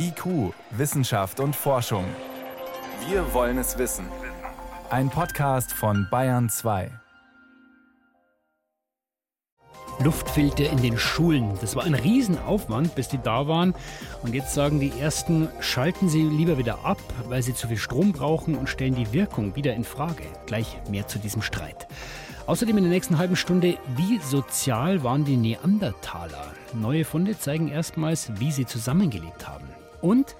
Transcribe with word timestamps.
IQ, 0.00 0.54
Wissenschaft 0.70 1.40
und 1.40 1.56
Forschung. 1.56 2.04
Wir 3.08 3.34
wollen 3.34 3.58
es 3.58 3.78
wissen. 3.78 4.06
Ein 4.90 5.10
Podcast 5.10 5.72
von 5.72 6.06
Bayern 6.08 6.48
2. 6.48 6.90
Luftfilter 9.98 10.70
in 10.70 10.80
den 10.80 10.96
Schulen. 10.96 11.58
Das 11.60 11.74
war 11.74 11.82
ein 11.82 11.94
Riesenaufwand, 11.94 12.94
bis 12.94 13.08
die 13.08 13.18
da 13.18 13.48
waren. 13.48 13.74
Und 14.22 14.34
jetzt 14.34 14.54
sagen 14.54 14.78
die 14.78 14.92
Ersten, 15.00 15.48
schalten 15.58 16.08
Sie 16.08 16.22
lieber 16.22 16.58
wieder 16.58 16.84
ab, 16.84 16.98
weil 17.26 17.42
Sie 17.42 17.54
zu 17.54 17.66
viel 17.66 17.76
Strom 17.76 18.12
brauchen 18.12 18.54
und 18.54 18.68
stellen 18.68 18.94
die 18.94 19.12
Wirkung 19.12 19.56
wieder 19.56 19.74
in 19.74 19.82
Frage. 19.82 20.22
Gleich 20.46 20.78
mehr 20.88 21.08
zu 21.08 21.18
diesem 21.18 21.42
Streit. 21.42 21.88
Außerdem 22.46 22.78
in 22.78 22.84
der 22.84 22.92
nächsten 22.92 23.18
halben 23.18 23.34
Stunde, 23.34 23.76
wie 23.96 24.20
sozial 24.20 25.02
waren 25.02 25.24
die 25.24 25.36
Neandertaler? 25.36 26.52
Neue 26.72 27.04
Funde 27.04 27.36
zeigen 27.36 27.68
erstmals, 27.68 28.30
wie 28.38 28.52
sie 28.52 28.64
zusammengelebt 28.64 29.48
haben. 29.48 29.66
Und 30.00 30.36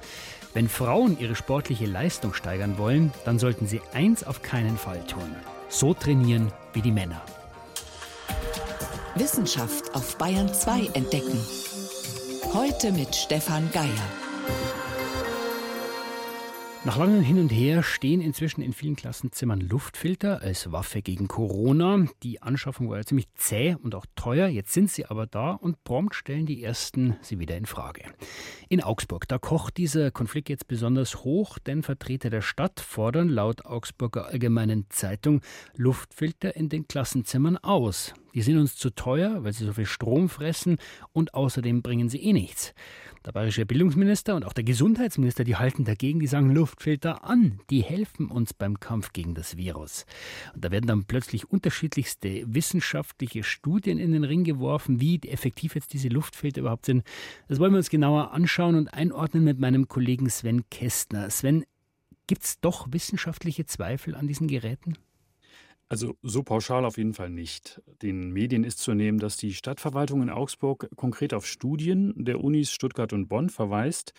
wenn 0.54 0.68
Frauen 0.68 1.18
ihre 1.18 1.36
sportliche 1.36 1.86
Leistung 1.86 2.34
steigern 2.34 2.78
wollen, 2.78 3.12
dann 3.24 3.38
sollten 3.38 3.66
sie 3.66 3.80
eins 3.92 4.24
auf 4.24 4.42
keinen 4.42 4.76
Fall 4.76 5.04
tun. 5.06 5.34
So 5.68 5.94
trainieren 5.94 6.52
wie 6.72 6.82
die 6.82 6.92
Männer. 6.92 7.20
Wissenschaft 9.14 9.94
auf 9.94 10.16
Bayern 10.16 10.52
2 10.52 10.90
entdecken. 10.94 11.38
Heute 12.54 12.92
mit 12.92 13.14
Stefan 13.14 13.70
Geier. 13.72 13.88
Nach 16.88 16.96
langem 16.96 17.20
Hin 17.20 17.38
und 17.38 17.50
Her 17.50 17.82
stehen 17.82 18.22
inzwischen 18.22 18.62
in 18.62 18.72
vielen 18.72 18.96
Klassenzimmern 18.96 19.60
Luftfilter 19.60 20.40
als 20.40 20.72
Waffe 20.72 21.02
gegen 21.02 21.28
Corona. 21.28 22.06
Die 22.22 22.40
Anschaffung 22.40 22.88
war 22.88 22.96
ja 22.96 23.04
ziemlich 23.04 23.28
zäh 23.34 23.76
und 23.82 23.94
auch 23.94 24.06
teuer. 24.16 24.48
Jetzt 24.48 24.72
sind 24.72 24.90
sie 24.90 25.04
aber 25.04 25.26
da 25.26 25.50
und 25.50 25.84
prompt 25.84 26.14
stellen 26.14 26.46
die 26.46 26.64
ersten 26.64 27.18
sie 27.20 27.38
wieder 27.38 27.58
in 27.58 27.66
Frage. 27.66 28.04
In 28.70 28.82
Augsburg, 28.82 29.28
da 29.28 29.36
kocht 29.36 29.76
dieser 29.76 30.10
Konflikt 30.10 30.48
jetzt 30.48 30.66
besonders 30.66 31.24
hoch, 31.24 31.58
denn 31.58 31.82
Vertreter 31.82 32.30
der 32.30 32.40
Stadt 32.40 32.80
fordern 32.80 33.28
laut 33.28 33.66
Augsburger 33.66 34.28
Allgemeinen 34.28 34.86
Zeitung 34.88 35.42
Luftfilter 35.76 36.56
in 36.56 36.70
den 36.70 36.88
Klassenzimmern 36.88 37.58
aus. 37.58 38.14
Die 38.34 38.42
sind 38.42 38.56
uns 38.56 38.76
zu 38.76 38.90
teuer, 38.90 39.44
weil 39.44 39.52
sie 39.52 39.64
so 39.64 39.72
viel 39.72 39.84
Strom 39.84 40.28
fressen 40.28 40.78
und 41.12 41.34
außerdem 41.34 41.82
bringen 41.82 42.08
sie 42.08 42.22
eh 42.22 42.32
nichts. 42.32 42.72
Der 43.28 43.32
bayerische 43.32 43.66
Bildungsminister 43.66 44.36
und 44.36 44.46
auch 44.46 44.54
der 44.54 44.64
Gesundheitsminister, 44.64 45.44
die 45.44 45.56
halten 45.56 45.84
dagegen, 45.84 46.18
die 46.18 46.26
sagen 46.26 46.54
Luftfilter 46.54 47.24
an, 47.24 47.60
die 47.68 47.82
helfen 47.82 48.30
uns 48.30 48.54
beim 48.54 48.80
Kampf 48.80 49.12
gegen 49.12 49.34
das 49.34 49.58
Virus. 49.58 50.06
Und 50.54 50.64
da 50.64 50.70
werden 50.70 50.86
dann 50.86 51.04
plötzlich 51.04 51.50
unterschiedlichste 51.50 52.44
wissenschaftliche 52.46 53.42
Studien 53.42 53.98
in 53.98 54.12
den 54.12 54.24
Ring 54.24 54.44
geworfen, 54.44 55.02
wie 55.02 55.20
effektiv 55.24 55.74
jetzt 55.74 55.92
diese 55.92 56.08
Luftfilter 56.08 56.62
überhaupt 56.62 56.86
sind. 56.86 57.04
Das 57.48 57.60
wollen 57.60 57.72
wir 57.72 57.76
uns 57.76 57.90
genauer 57.90 58.32
anschauen 58.32 58.76
und 58.76 58.94
einordnen 58.94 59.44
mit 59.44 59.58
meinem 59.58 59.88
Kollegen 59.88 60.30
Sven 60.30 60.64
Kästner. 60.70 61.28
Sven, 61.28 61.66
gibt 62.28 62.44
es 62.44 62.60
doch 62.60 62.86
wissenschaftliche 62.92 63.66
Zweifel 63.66 64.14
an 64.14 64.26
diesen 64.26 64.48
Geräten? 64.48 64.96
Also 65.90 66.16
so 66.22 66.42
pauschal 66.42 66.84
auf 66.84 66.98
jeden 66.98 67.14
Fall 67.14 67.30
nicht. 67.30 67.80
Den 68.02 68.30
Medien 68.30 68.62
ist 68.62 68.78
zu 68.78 68.92
nehmen, 68.92 69.18
dass 69.18 69.38
die 69.38 69.54
Stadtverwaltung 69.54 70.20
in 70.20 70.28
Augsburg 70.28 70.88
konkret 70.96 71.32
auf 71.32 71.46
Studien 71.46 72.12
der 72.16 72.44
Unis 72.44 72.70
Stuttgart 72.70 73.14
und 73.14 73.28
Bonn 73.28 73.48
verweist. 73.48 74.12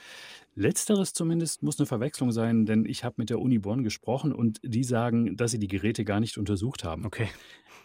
Letzteres 0.55 1.13
zumindest 1.13 1.61
muss 1.61 1.79
eine 1.79 1.85
Verwechslung 1.85 2.31
sein, 2.31 2.65
denn 2.65 2.85
ich 2.85 3.03
habe 3.03 3.15
mit 3.17 3.29
der 3.29 3.39
Uni 3.39 3.59
Bonn 3.59 3.83
gesprochen 3.83 4.33
und 4.33 4.59
die 4.63 4.83
sagen, 4.83 5.37
dass 5.37 5.51
sie 5.51 5.59
die 5.59 5.67
Geräte 5.67 6.05
gar 6.05 6.19
nicht 6.19 6.39
untersucht 6.39 6.83
haben. 6.83 7.05
Okay. 7.05 7.27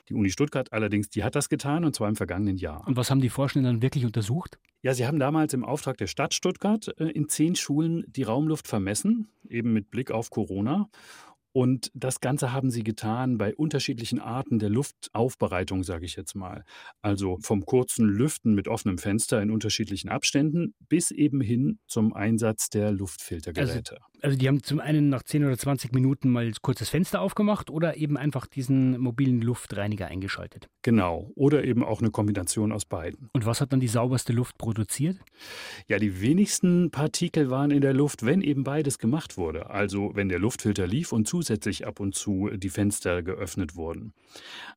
Die 0.09 0.15
Uni 0.15 0.31
Stuttgart 0.31 0.73
allerdings, 0.73 1.11
die 1.11 1.23
hat 1.23 1.35
das 1.35 1.51
getan 1.51 1.85
und 1.85 1.95
zwar 1.95 2.09
im 2.09 2.17
vergangenen 2.17 2.57
Jahr. 2.57 2.87
Und 2.87 2.97
was 2.97 3.11
haben 3.11 3.21
die 3.21 3.29
Forschenden 3.29 3.71
dann 3.71 3.83
wirklich 3.83 4.07
untersucht? 4.07 4.59
Ja, 4.83 4.93
sie 4.93 5.07
haben 5.07 5.19
damals 5.19 5.55
im 5.55 5.65
Auftrag 5.65 5.97
der 5.97 6.09
Stadt 6.09 6.35
Stuttgart 6.35 6.95
äh, 6.99 7.09
in 7.09 7.29
zehn 7.29 7.55
Schulen 7.55 8.05
die 8.07 8.23
Raumluft 8.23 8.69
vermessen, 8.69 9.29
eben 9.49 9.73
mit 9.73 9.91
Blick 9.91 10.11
auf 10.11 10.31
Corona. 10.31 10.89
Und 11.57 11.93
das 11.95 12.21
Ganze 12.21 12.53
haben 12.53 12.71
sie 12.73 12.83
getan 12.83 13.39
bei 13.39 13.55
unterschiedlichen 13.55 14.19
Arten 14.19 14.59
der 14.59 14.71
Luftaufbereitung, 14.71 15.85
sage 15.85 16.05
ich 16.05 16.17
jetzt 16.17 16.35
mal. 16.35 16.65
Also 17.01 17.39
vom 17.41 17.65
kurzen 17.65 18.09
Lüften 18.09 18.55
mit 18.55 18.67
offenem 18.67 18.99
Fenster 18.99 19.41
in 19.41 19.53
unterschiedlichen 19.53 20.09
Abständen 20.09 20.75
bis 20.89 21.13
eben 21.13 21.41
hin 21.41 21.79
zum 21.87 22.13
Einsatz 22.13 22.71
der 22.71 22.91
Luftfiltergeräte. 22.91 23.99
Also, 24.01 24.14
also 24.25 24.37
die 24.37 24.49
haben 24.49 24.63
zum 24.63 24.81
einen 24.81 25.09
nach 25.09 25.23
10 25.23 25.45
oder 25.45 25.57
20 25.57 25.93
Minuten 25.93 26.31
mal 26.31 26.51
kurz 26.63 26.81
das 26.81 26.89
Fenster 26.89 27.21
aufgemacht 27.21 27.71
oder 27.71 27.97
eben 27.97 28.17
einfach 28.17 28.47
diesen 28.47 28.99
mobilen 28.99 29.41
Luftreiniger 29.41 30.07
eingeschaltet. 30.07 30.69
Genau. 30.83 31.31
Oder 31.35 31.65
eben 31.65 31.85
auch 31.85 32.01
eine 32.01 32.11
Kombination 32.11 32.73
aus 32.73 32.85
beiden. 32.85 33.31
Und 33.33 33.47
was 33.47 33.61
hat 33.61 33.73
dann 33.73 33.81
die 33.81 33.89
sauberste 33.89 34.33
Luft 34.33 34.59
produziert? 34.59 35.19
Ja, 35.89 35.99
die 35.99 36.21
wenigsten 36.21 36.91
Partikel 36.91 37.51
waren 37.51 37.71
in 37.71 37.81
der 37.81 37.95
Luft, 37.95 38.25
wenn 38.25 38.43
eben 38.43 38.65
beides 38.65 38.99
gemacht 38.99 39.37
wurde. 39.37 39.71
Also 39.71 40.13
wenn 40.15 40.29
der 40.29 40.39
Luftfilter 40.39 40.87
lief 40.87 41.13
und 41.13 41.29
zusätzlich 41.29 41.55
zusätzlich 41.55 41.87
ab 41.87 42.01
und 42.01 42.15
zu 42.15 42.51
die 42.55 42.71
Fenster 42.71 43.23
geöffnet 43.23 43.77
wurden. 43.77 44.13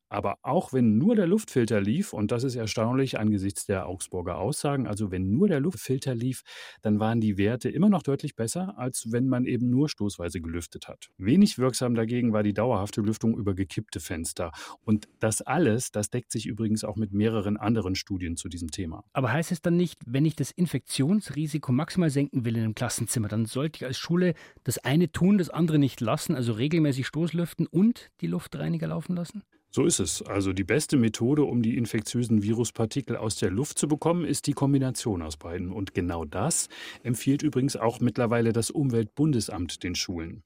Aber 0.08 0.38
auch 0.42 0.72
wenn 0.72 0.96
nur 0.96 1.16
der 1.16 1.26
Luftfilter 1.26 1.80
lief, 1.80 2.12
und 2.12 2.30
das 2.30 2.44
ist 2.44 2.56
erstaunlich 2.56 3.18
angesichts 3.18 3.66
der 3.66 3.86
Augsburger 3.86 4.38
Aussagen, 4.38 4.86
also 4.86 5.10
wenn 5.10 5.30
nur 5.30 5.48
der 5.48 5.60
Luftfilter 5.60 6.14
lief, 6.14 6.42
dann 6.82 7.00
waren 7.00 7.20
die 7.20 7.36
Werte 7.36 7.68
immer 7.68 7.88
noch 7.88 8.02
deutlich 8.02 8.36
besser, 8.36 8.78
als 8.78 9.08
wenn 9.10 9.28
man 9.28 9.37
eben 9.46 9.70
nur 9.70 9.88
stoßweise 9.88 10.40
gelüftet 10.40 10.88
hat. 10.88 11.10
Wenig 11.18 11.58
wirksam 11.58 11.94
dagegen 11.94 12.32
war 12.32 12.42
die 12.42 12.54
dauerhafte 12.54 13.00
Lüftung 13.00 13.36
über 13.36 13.54
gekippte 13.54 14.00
Fenster. 14.00 14.52
Und 14.84 15.08
das 15.20 15.42
alles, 15.42 15.90
das 15.90 16.10
deckt 16.10 16.32
sich 16.32 16.46
übrigens 16.46 16.84
auch 16.84 16.96
mit 16.96 17.12
mehreren 17.12 17.56
anderen 17.56 17.94
Studien 17.94 18.36
zu 18.36 18.48
diesem 18.48 18.70
Thema. 18.70 19.04
Aber 19.12 19.32
heißt 19.32 19.52
es 19.52 19.62
dann 19.62 19.76
nicht, 19.76 20.00
wenn 20.06 20.24
ich 20.24 20.36
das 20.36 20.50
Infektionsrisiko 20.50 21.72
maximal 21.72 22.10
senken 22.10 22.44
will 22.44 22.56
in 22.56 22.64
einem 22.64 22.74
Klassenzimmer, 22.74 23.28
dann 23.28 23.46
sollte 23.46 23.78
ich 23.78 23.84
als 23.84 23.98
Schule 23.98 24.34
das 24.64 24.78
eine 24.78 25.10
tun, 25.12 25.38
das 25.38 25.50
andere 25.50 25.78
nicht 25.78 26.00
lassen, 26.00 26.34
also 26.34 26.52
regelmäßig 26.52 27.06
Stoßlüften 27.06 27.66
und 27.66 28.10
die 28.20 28.26
Luftreiniger 28.26 28.88
laufen 28.88 29.16
lassen? 29.16 29.42
So 29.70 29.84
ist 29.84 30.00
es. 30.00 30.22
Also 30.22 30.54
die 30.54 30.64
beste 30.64 30.96
Methode, 30.96 31.44
um 31.44 31.60
die 31.60 31.76
infektiösen 31.76 32.42
Viruspartikel 32.42 33.16
aus 33.16 33.36
der 33.36 33.50
Luft 33.50 33.78
zu 33.78 33.86
bekommen, 33.86 34.24
ist 34.24 34.46
die 34.46 34.54
Kombination 34.54 35.20
aus 35.20 35.36
beiden. 35.36 35.72
Und 35.72 35.92
genau 35.92 36.24
das 36.24 36.68
empfiehlt 37.02 37.42
übrigens 37.42 37.76
auch 37.76 38.00
mittlerweile 38.00 38.54
das 38.54 38.70
Umweltbundesamt 38.70 39.82
den 39.82 39.94
Schulen. 39.94 40.42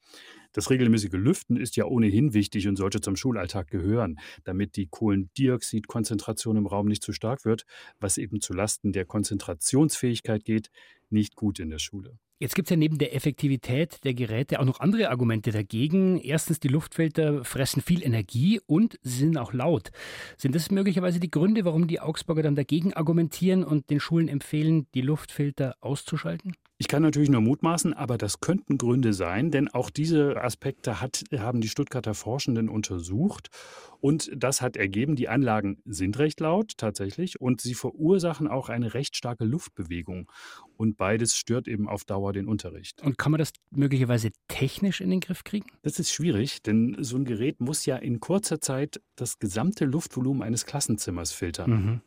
Das 0.51 0.69
regelmäßige 0.69 1.13
Lüften 1.13 1.55
ist 1.55 1.77
ja 1.77 1.85
ohnehin 1.85 2.33
wichtig 2.33 2.67
und 2.67 2.75
sollte 2.75 2.99
zum 3.01 3.15
Schulalltag 3.15 3.69
gehören, 3.69 4.19
damit 4.43 4.75
die 4.75 4.87
Kohlendioxidkonzentration 4.87 6.57
im 6.57 6.67
Raum 6.67 6.87
nicht 6.87 7.01
zu 7.01 7.13
stark 7.13 7.45
wird, 7.45 7.65
was 7.99 8.17
eben 8.17 8.41
zu 8.41 8.53
Lasten 8.53 8.91
der 8.91 9.05
Konzentrationsfähigkeit 9.05 10.43
geht, 10.43 10.69
nicht 11.09 11.35
gut 11.35 11.59
in 11.59 11.69
der 11.69 11.79
Schule. 11.79 12.19
Jetzt 12.39 12.55
gibt 12.55 12.67
es 12.67 12.71
ja 12.71 12.77
neben 12.77 12.97
der 12.97 13.15
Effektivität 13.15 14.03
der 14.03 14.13
Geräte 14.13 14.59
auch 14.59 14.65
noch 14.65 14.79
andere 14.79 15.09
Argumente 15.09 15.51
dagegen. 15.51 16.19
Erstens, 16.19 16.59
die 16.59 16.67
Luftfilter 16.67 17.45
fressen 17.45 17.81
viel 17.81 18.03
Energie 18.03 18.59
und 18.65 18.99
sie 19.01 19.19
sind 19.19 19.37
auch 19.37 19.53
laut. 19.53 19.91
Sind 20.37 20.55
das 20.55 20.71
möglicherweise 20.71 21.19
die 21.19 21.31
Gründe, 21.31 21.63
warum 21.63 21.87
die 21.87 21.99
Augsburger 21.99 22.43
dann 22.43 22.55
dagegen 22.55 22.93
argumentieren 22.93 23.63
und 23.63 23.89
den 23.89 23.99
Schulen 23.99 24.27
empfehlen, 24.27 24.87
die 24.93 25.01
Luftfilter 25.01 25.75
auszuschalten? 25.79 26.53
Ich 26.79 26.87
kann 26.87 27.03
natürlich 27.03 27.29
nur 27.29 27.41
mutmaßen, 27.41 27.93
aber 27.93 28.17
das 28.17 28.39
könnten 28.39 28.77
Gründe 28.77 29.13
sein, 29.13 29.51
denn 29.51 29.67
auch 29.69 29.89
diese 29.89 30.41
Aspekte 30.41 31.01
hat, 31.01 31.23
haben 31.37 31.61
die 31.61 31.69
Stuttgarter 31.69 32.13
Forschenden 32.13 32.67
untersucht. 32.67 33.49
Und 33.99 34.29
das 34.35 34.61
hat 34.61 34.75
ergeben, 34.75 35.15
die 35.15 35.29
Anlagen 35.29 35.81
sind 35.85 36.17
recht 36.19 36.39
laut 36.41 36.73
tatsächlich 36.75 37.39
und 37.39 37.61
sie 37.61 37.73
verursachen 37.73 38.47
auch 38.49 38.67
eine 38.69 38.93
recht 38.95 39.15
starke 39.15 39.45
Luftbewegung. 39.45 40.29
Und 40.75 40.97
beides 40.97 41.37
stört 41.37 41.67
eben 41.67 41.87
auf 41.87 42.03
Dauer 42.03 42.33
den 42.33 42.47
Unterricht. 42.47 43.01
Und 43.01 43.17
kann 43.17 43.31
man 43.31 43.39
das 43.39 43.53
möglicherweise 43.69 44.31
technisch 44.49 44.99
in 44.99 45.09
den 45.09 45.21
Griff 45.21 45.43
kriegen? 45.43 45.67
Das 45.83 45.99
ist 45.99 46.11
schwierig, 46.11 46.63
denn 46.63 46.97
so 46.99 47.15
ein 47.15 47.23
Gerät 47.23 47.61
muss 47.61 47.85
ja 47.85 47.95
in 47.95 48.19
kurzer 48.19 48.59
Zeit 48.59 48.99
das 49.15 49.39
gesamte 49.39 49.85
Luftvolumen 49.85 50.41
eines 50.41 50.65
Klassenzimmers 50.65 51.31
filtern. 51.31 51.69
Mhm 51.69 52.01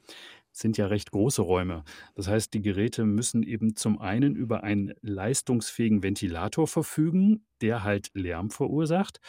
sind 0.58 0.76
ja 0.76 0.86
recht 0.86 1.10
große 1.10 1.42
Räume. 1.42 1.84
Das 2.14 2.28
heißt, 2.28 2.54
die 2.54 2.62
Geräte 2.62 3.04
müssen 3.04 3.42
eben 3.42 3.76
zum 3.76 3.98
einen 3.98 4.34
über 4.34 4.64
einen 4.64 4.94
leistungsfähigen 5.02 6.02
Ventilator 6.02 6.66
verfügen, 6.66 7.44
der 7.60 7.84
halt 7.84 8.10
Lärm 8.14 8.50
verursacht. 8.50 9.20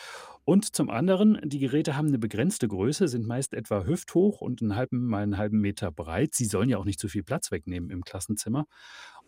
Und 0.46 0.74
zum 0.76 0.90
anderen, 0.90 1.40
die 1.44 1.60
Geräte 1.60 1.98
haben 1.98 2.08
eine 2.08 2.20
begrenzte 2.20 2.68
Größe, 2.68 3.10
sind 3.10 3.28
meist 3.28 3.54
etwa 3.54 3.86
hüfthoch 3.86 4.40
und 4.40 4.62
einen 4.62 4.76
halben 4.76 5.06
mal 5.06 5.24
einen 5.24 5.38
halben 5.38 5.60
Meter 5.60 5.92
breit. 5.92 6.34
Sie 6.34 6.46
sollen 6.46 6.70
ja 6.70 6.78
auch 6.78 6.86
nicht 6.86 7.00
zu 7.00 7.10
viel 7.10 7.24
Platz 7.24 7.52
wegnehmen 7.52 7.90
im 7.90 8.04
Klassenzimmer. 8.04 8.66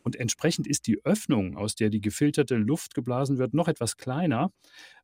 Und 0.03 0.15
entsprechend 0.15 0.65
ist 0.65 0.87
die 0.87 1.03
Öffnung, 1.03 1.57
aus 1.57 1.75
der 1.75 1.89
die 1.89 2.01
gefilterte 2.01 2.55
Luft 2.55 2.95
geblasen 2.95 3.37
wird, 3.37 3.53
noch 3.53 3.67
etwas 3.67 3.97
kleiner. 3.97 4.51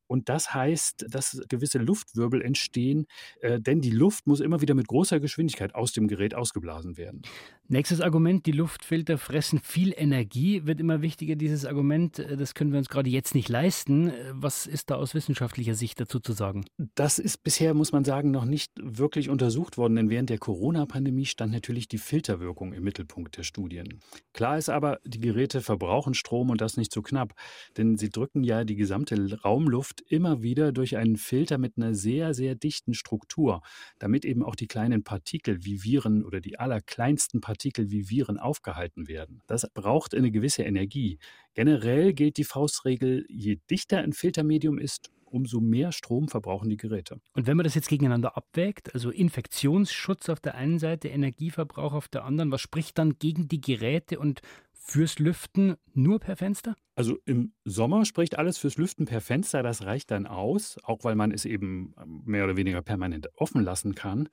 Und 0.07 0.29
das 0.29 0.53
heißt, 0.53 1.05
dass 1.09 1.41
gewisse 1.49 1.79
Luftwirbel 1.79 2.41
entstehen, 2.41 3.05
äh, 3.41 3.59
denn 3.59 3.81
die 3.81 3.91
Luft 3.91 4.27
muss 4.27 4.39
immer 4.39 4.61
wieder 4.61 4.73
mit 4.73 4.87
großer 4.87 5.19
Geschwindigkeit 5.19 5.75
aus 5.75 5.91
dem 5.93 6.07
Gerät 6.07 6.35
ausgeblasen 6.35 6.97
werden. 6.97 7.21
Nächstes 7.67 8.01
Argument, 8.01 8.45
die 8.45 8.51
Luftfilter 8.51 9.17
fressen 9.17 9.59
viel 9.59 9.93
Energie, 9.95 10.65
wird 10.65 10.79
immer 10.79 11.01
wichtiger, 11.01 11.35
dieses 11.35 11.65
Argument, 11.65 12.19
äh, 12.19 12.37
das 12.37 12.53
können 12.53 12.71
wir 12.71 12.79
uns 12.79 12.89
gerade 12.89 13.09
jetzt 13.09 13.33
nicht 13.33 13.49
leisten. 13.49 14.09
Äh, 14.09 14.13
was 14.33 14.67
ist 14.67 14.89
da 14.91 14.95
aus 14.95 15.15
wissenschaftlicher 15.15 15.73
Sicht 15.73 15.99
dazu 15.99 16.19
zu 16.19 16.33
sagen? 16.33 16.65
Das 16.95 17.19
ist 17.19 17.43
bisher, 17.43 17.73
muss 17.73 17.91
man 17.91 18.05
sagen, 18.05 18.31
noch 18.31 18.45
nicht 18.45 18.71
wirklich 18.81 19.29
untersucht 19.29 19.77
worden, 19.77 19.95
denn 19.95 20.09
während 20.09 20.29
der 20.29 20.37
Corona-Pandemie 20.37 21.25
stand 21.25 21.51
natürlich 21.51 21.87
die 21.87 21.97
Filterwirkung 21.97 22.73
im 22.73 22.83
Mittelpunkt 22.83 23.37
der 23.37 23.43
Studien. 23.43 23.99
Klar 24.33 24.57
ist 24.57 24.69
aber, 24.69 24.99
die 25.05 25.19
Geräte 25.19 25.61
verbrauchen 25.61 26.13
Strom 26.13 26.49
und 26.49 26.61
das 26.61 26.77
nicht 26.77 26.91
zu 26.91 26.99
so 26.99 27.03
knapp, 27.03 27.33
denn 27.77 27.97
sie 27.97 28.09
drücken 28.09 28.43
ja 28.43 28.63
die 28.63 28.75
gesamte 28.75 29.39
Raumluft 29.41 29.94
immer 30.01 30.41
wieder 30.43 30.71
durch 30.71 30.97
einen 30.97 31.17
Filter 31.17 31.57
mit 31.57 31.77
einer 31.77 31.93
sehr, 31.93 32.33
sehr 32.33 32.55
dichten 32.55 32.93
Struktur, 32.93 33.61
damit 33.99 34.25
eben 34.25 34.43
auch 34.43 34.55
die 34.55 34.67
kleinen 34.67 35.03
Partikel 35.03 35.65
wie 35.65 35.83
Viren 35.83 36.23
oder 36.23 36.41
die 36.41 36.59
allerkleinsten 36.59 37.41
Partikel 37.41 37.55
Partikel 37.55 37.89
wie 37.89 38.09
Viren 38.09 38.37
aufgehalten 38.37 39.07
werden. 39.07 39.41
Das 39.47 39.65
braucht 39.73 40.13
eine 40.13 40.29
gewisse 40.29 40.63
Energie. 40.63 41.19
Generell 41.53 42.13
gilt 42.13 42.37
die 42.37 42.43
Faustregel, 42.43 43.25
je 43.29 43.57
dichter 43.69 43.99
ein 43.99 44.13
Filtermedium 44.13 44.77
ist, 44.77 45.09
umso 45.35 45.59
mehr 45.59 45.91
Strom 45.91 46.29
verbrauchen 46.29 46.69
die 46.69 46.77
Geräte. 46.77 47.19
Und 47.33 47.45
wenn 47.45 47.57
man 47.57 47.65
das 47.65 47.75
jetzt 47.75 47.89
gegeneinander 47.89 48.37
abwägt, 48.37 48.93
also 48.93 49.11
Infektionsschutz 49.11 50.29
auf 50.29 50.39
der 50.39 50.55
einen 50.55 50.79
Seite, 50.79 51.09
Energieverbrauch 51.09 51.93
auf 51.93 52.07
der 52.07 52.23
anderen, 52.23 52.51
was 52.51 52.61
spricht 52.61 52.97
dann 52.97 53.19
gegen 53.19 53.49
die 53.49 53.59
Geräte 53.59 54.17
und 54.17 54.41
fürs 54.71 55.19
Lüften 55.19 55.75
nur 55.93 56.19
per 56.19 56.37
Fenster? 56.37 56.75
Also 56.95 57.17
im 57.25 57.53
Sommer 57.65 58.05
spricht 58.05 58.37
alles 58.37 58.57
fürs 58.57 58.77
Lüften 58.77 59.05
per 59.05 59.19
Fenster, 59.19 59.61
das 59.63 59.83
reicht 59.83 60.11
dann 60.11 60.25
aus, 60.25 60.77
auch 60.83 61.03
weil 61.03 61.15
man 61.15 61.31
es 61.31 61.43
eben 61.43 61.93
ähm, 62.01 62.21
mehr 62.23 62.45
oder 62.45 62.55
weniger 62.55 62.81
permanent 62.81 63.27
offen 63.35 63.63
lassen 63.63 63.95
kann. 63.95 64.29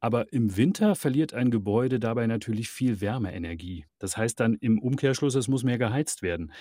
Aber 0.00 0.32
im 0.32 0.56
Winter 0.56 0.94
verliert 0.94 1.34
ein 1.34 1.50
Gebäude 1.50 1.98
dabei 1.98 2.26
natürlich 2.26 2.70
viel 2.70 3.00
Wärmeenergie. 3.00 3.84
Das 3.98 4.16
heißt 4.16 4.40
dann 4.40 4.54
im 4.54 4.78
Umkehrschluss, 4.78 5.34
es 5.34 5.48
muss 5.48 5.64
mehr 5.64 5.78
geheizt 5.78 6.22
werden. 6.22 6.52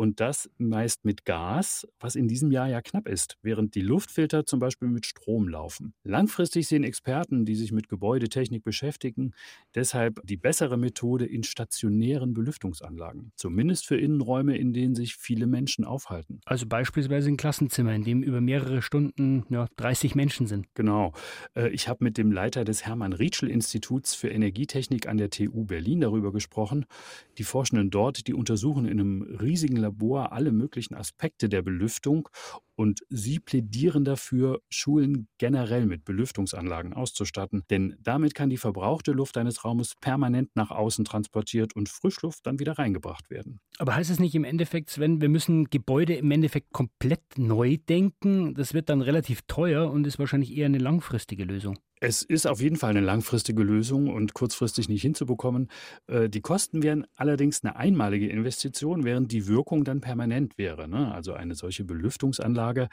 Und 0.00 0.20
das 0.20 0.48
meist 0.58 1.04
mit 1.04 1.24
Gas, 1.24 1.84
was 1.98 2.14
in 2.14 2.28
diesem 2.28 2.52
Jahr 2.52 2.68
ja 2.68 2.80
knapp 2.80 3.08
ist, 3.08 3.36
während 3.42 3.74
die 3.74 3.80
Luftfilter 3.80 4.46
zum 4.46 4.60
Beispiel 4.60 4.86
mit 4.86 5.06
Strom 5.06 5.48
laufen. 5.48 5.92
Langfristig 6.04 6.68
sehen 6.68 6.84
Experten, 6.84 7.44
die 7.44 7.56
sich 7.56 7.72
mit 7.72 7.88
Gebäudetechnik 7.88 8.62
beschäftigen, 8.62 9.32
deshalb 9.74 10.20
die 10.22 10.36
bessere 10.36 10.76
Methode 10.76 11.26
in 11.26 11.42
stationären 11.42 12.32
Belüftungsanlagen. 12.32 13.32
Zumindest 13.34 13.88
für 13.88 13.96
Innenräume, 13.96 14.56
in 14.56 14.72
denen 14.72 14.94
sich 14.94 15.16
viele 15.16 15.48
Menschen 15.48 15.84
aufhalten. 15.84 16.40
Also 16.44 16.66
beispielsweise 16.66 17.28
ein 17.28 17.36
Klassenzimmer, 17.36 17.92
in 17.92 18.04
dem 18.04 18.22
über 18.22 18.40
mehrere 18.40 18.82
Stunden 18.82 19.46
ja, 19.48 19.66
30 19.78 20.14
Menschen 20.14 20.46
sind. 20.46 20.68
Genau. 20.74 21.12
Äh, 21.56 21.70
ich 21.70 21.88
habe 21.88 22.04
mit 22.04 22.18
dem 22.18 22.30
Leiter 22.30 22.64
des 22.64 22.86
Hermann-Rietschel-Instituts 22.86 24.14
für 24.14 24.28
Energietechnik 24.28 25.08
an 25.08 25.16
der 25.16 25.30
TU 25.30 25.64
Berlin 25.64 26.00
darüber 26.02 26.30
gesprochen. 26.30 26.86
Die 27.38 27.42
Forschenden 27.42 27.90
dort, 27.90 28.28
die 28.28 28.34
untersuchen 28.34 28.84
in 28.84 29.00
einem 29.00 29.22
riesigen 29.40 29.87
Labor 29.88 30.32
alle 30.32 30.52
möglichen 30.52 30.94
Aspekte 30.94 31.48
der 31.48 31.62
Belüftung 31.62 32.28
und 32.78 33.00
sie 33.08 33.40
plädieren 33.40 34.04
dafür, 34.04 34.60
Schulen 34.68 35.26
generell 35.38 35.84
mit 35.84 36.04
Belüftungsanlagen 36.04 36.92
auszustatten, 36.92 37.64
denn 37.70 37.96
damit 38.00 38.36
kann 38.36 38.50
die 38.50 38.56
verbrauchte 38.56 39.10
Luft 39.10 39.36
eines 39.36 39.64
Raumes 39.64 39.96
permanent 40.00 40.54
nach 40.54 40.70
außen 40.70 41.04
transportiert 41.04 41.74
und 41.74 41.88
Frischluft 41.88 42.46
dann 42.46 42.60
wieder 42.60 42.78
reingebracht 42.78 43.30
werden. 43.30 43.58
Aber 43.78 43.96
heißt 43.96 44.10
es 44.10 44.20
nicht 44.20 44.36
im 44.36 44.44
Endeffekt, 44.44 44.90
Sven, 44.90 45.20
wir 45.20 45.28
müssen 45.28 45.64
Gebäude 45.70 46.14
im 46.14 46.30
Endeffekt 46.30 46.72
komplett 46.72 47.22
neu 47.36 47.78
denken? 47.88 48.54
Das 48.54 48.74
wird 48.74 48.88
dann 48.90 49.02
relativ 49.02 49.42
teuer 49.48 49.90
und 49.90 50.06
ist 50.06 50.20
wahrscheinlich 50.20 50.56
eher 50.56 50.66
eine 50.66 50.78
langfristige 50.78 51.42
Lösung. 51.42 51.78
Es 52.00 52.22
ist 52.22 52.46
auf 52.46 52.60
jeden 52.60 52.76
Fall 52.76 52.90
eine 52.90 53.00
langfristige 53.00 53.62
Lösung 53.62 54.08
und 54.08 54.32
kurzfristig 54.34 54.88
nicht 54.88 55.02
hinzubekommen. 55.02 55.68
Äh, 56.06 56.28
die 56.28 56.40
Kosten 56.40 56.82
wären 56.82 57.06
allerdings 57.16 57.64
eine 57.64 57.76
einmalige 57.76 58.28
Investition, 58.28 59.04
während 59.04 59.32
die 59.32 59.48
Wirkung 59.48 59.84
dann 59.84 60.00
permanent 60.00 60.58
wäre. 60.58 60.86
Ne? 60.86 61.12
Also 61.12 61.32
eine 61.32 61.56
solche 61.56 61.84
Belüftungsanlage 61.84 62.67
Frage, 62.68 62.88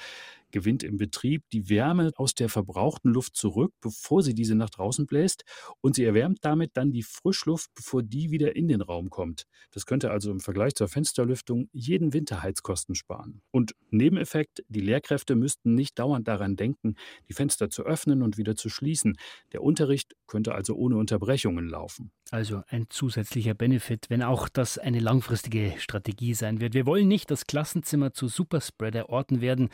gewinnt 0.55 0.83
im 0.83 0.95
Betrieb 0.95 1.43
die 1.51 1.67
Wärme 1.67 2.11
aus 2.15 2.33
der 2.33 2.47
verbrauchten 2.47 3.11
Luft 3.11 3.35
zurück, 3.35 3.73
bevor 3.81 4.23
sie 4.23 4.33
diese 4.33 4.55
nach 4.55 4.69
draußen 4.69 5.05
bläst 5.05 5.43
und 5.81 5.95
sie 5.95 6.05
erwärmt 6.05 6.39
damit 6.43 6.71
dann 6.75 6.93
die 6.93 7.03
Frischluft, 7.03 7.71
bevor 7.75 8.01
die 8.03 8.31
wieder 8.31 8.55
in 8.55 8.69
den 8.69 8.79
Raum 8.79 9.09
kommt. 9.09 9.43
Das 9.71 9.85
könnte 9.85 10.11
also 10.11 10.31
im 10.31 10.39
Vergleich 10.39 10.73
zur 10.73 10.87
Fensterlüftung 10.87 11.67
jeden 11.73 12.13
Winter 12.13 12.41
Heizkosten 12.41 12.95
sparen. 12.95 13.41
Und 13.51 13.75
Nebeneffekt, 13.89 14.63
die 14.69 14.79
Lehrkräfte 14.79 15.35
müssten 15.35 15.75
nicht 15.75 15.99
dauernd 15.99 16.25
daran 16.29 16.55
denken, 16.55 16.95
die 17.27 17.33
Fenster 17.33 17.69
zu 17.69 17.83
öffnen 17.83 18.21
und 18.21 18.37
wieder 18.37 18.55
zu 18.55 18.69
schließen. 18.69 19.17
Der 19.51 19.61
Unterricht 19.61 20.15
könnte 20.25 20.55
also 20.55 20.75
ohne 20.75 20.95
Unterbrechungen 20.95 21.67
laufen. 21.67 22.11
Also 22.31 22.63
ein 22.69 22.85
zusätzlicher 22.89 23.53
Benefit, 23.53 24.05
wenn 24.09 24.23
auch 24.23 24.47
das 24.47 24.77
eine 24.77 24.99
langfristige 24.99 25.73
Strategie 25.79 26.33
sein 26.33 26.61
wird. 26.61 26.73
Wir 26.73 26.85
wollen 26.85 27.09
nicht, 27.09 27.29
dass 27.29 27.45
Klassenzimmer 27.45 28.13
zu 28.13 28.29
Superspreader-Orten 28.29 29.41
werden. 29.41 29.69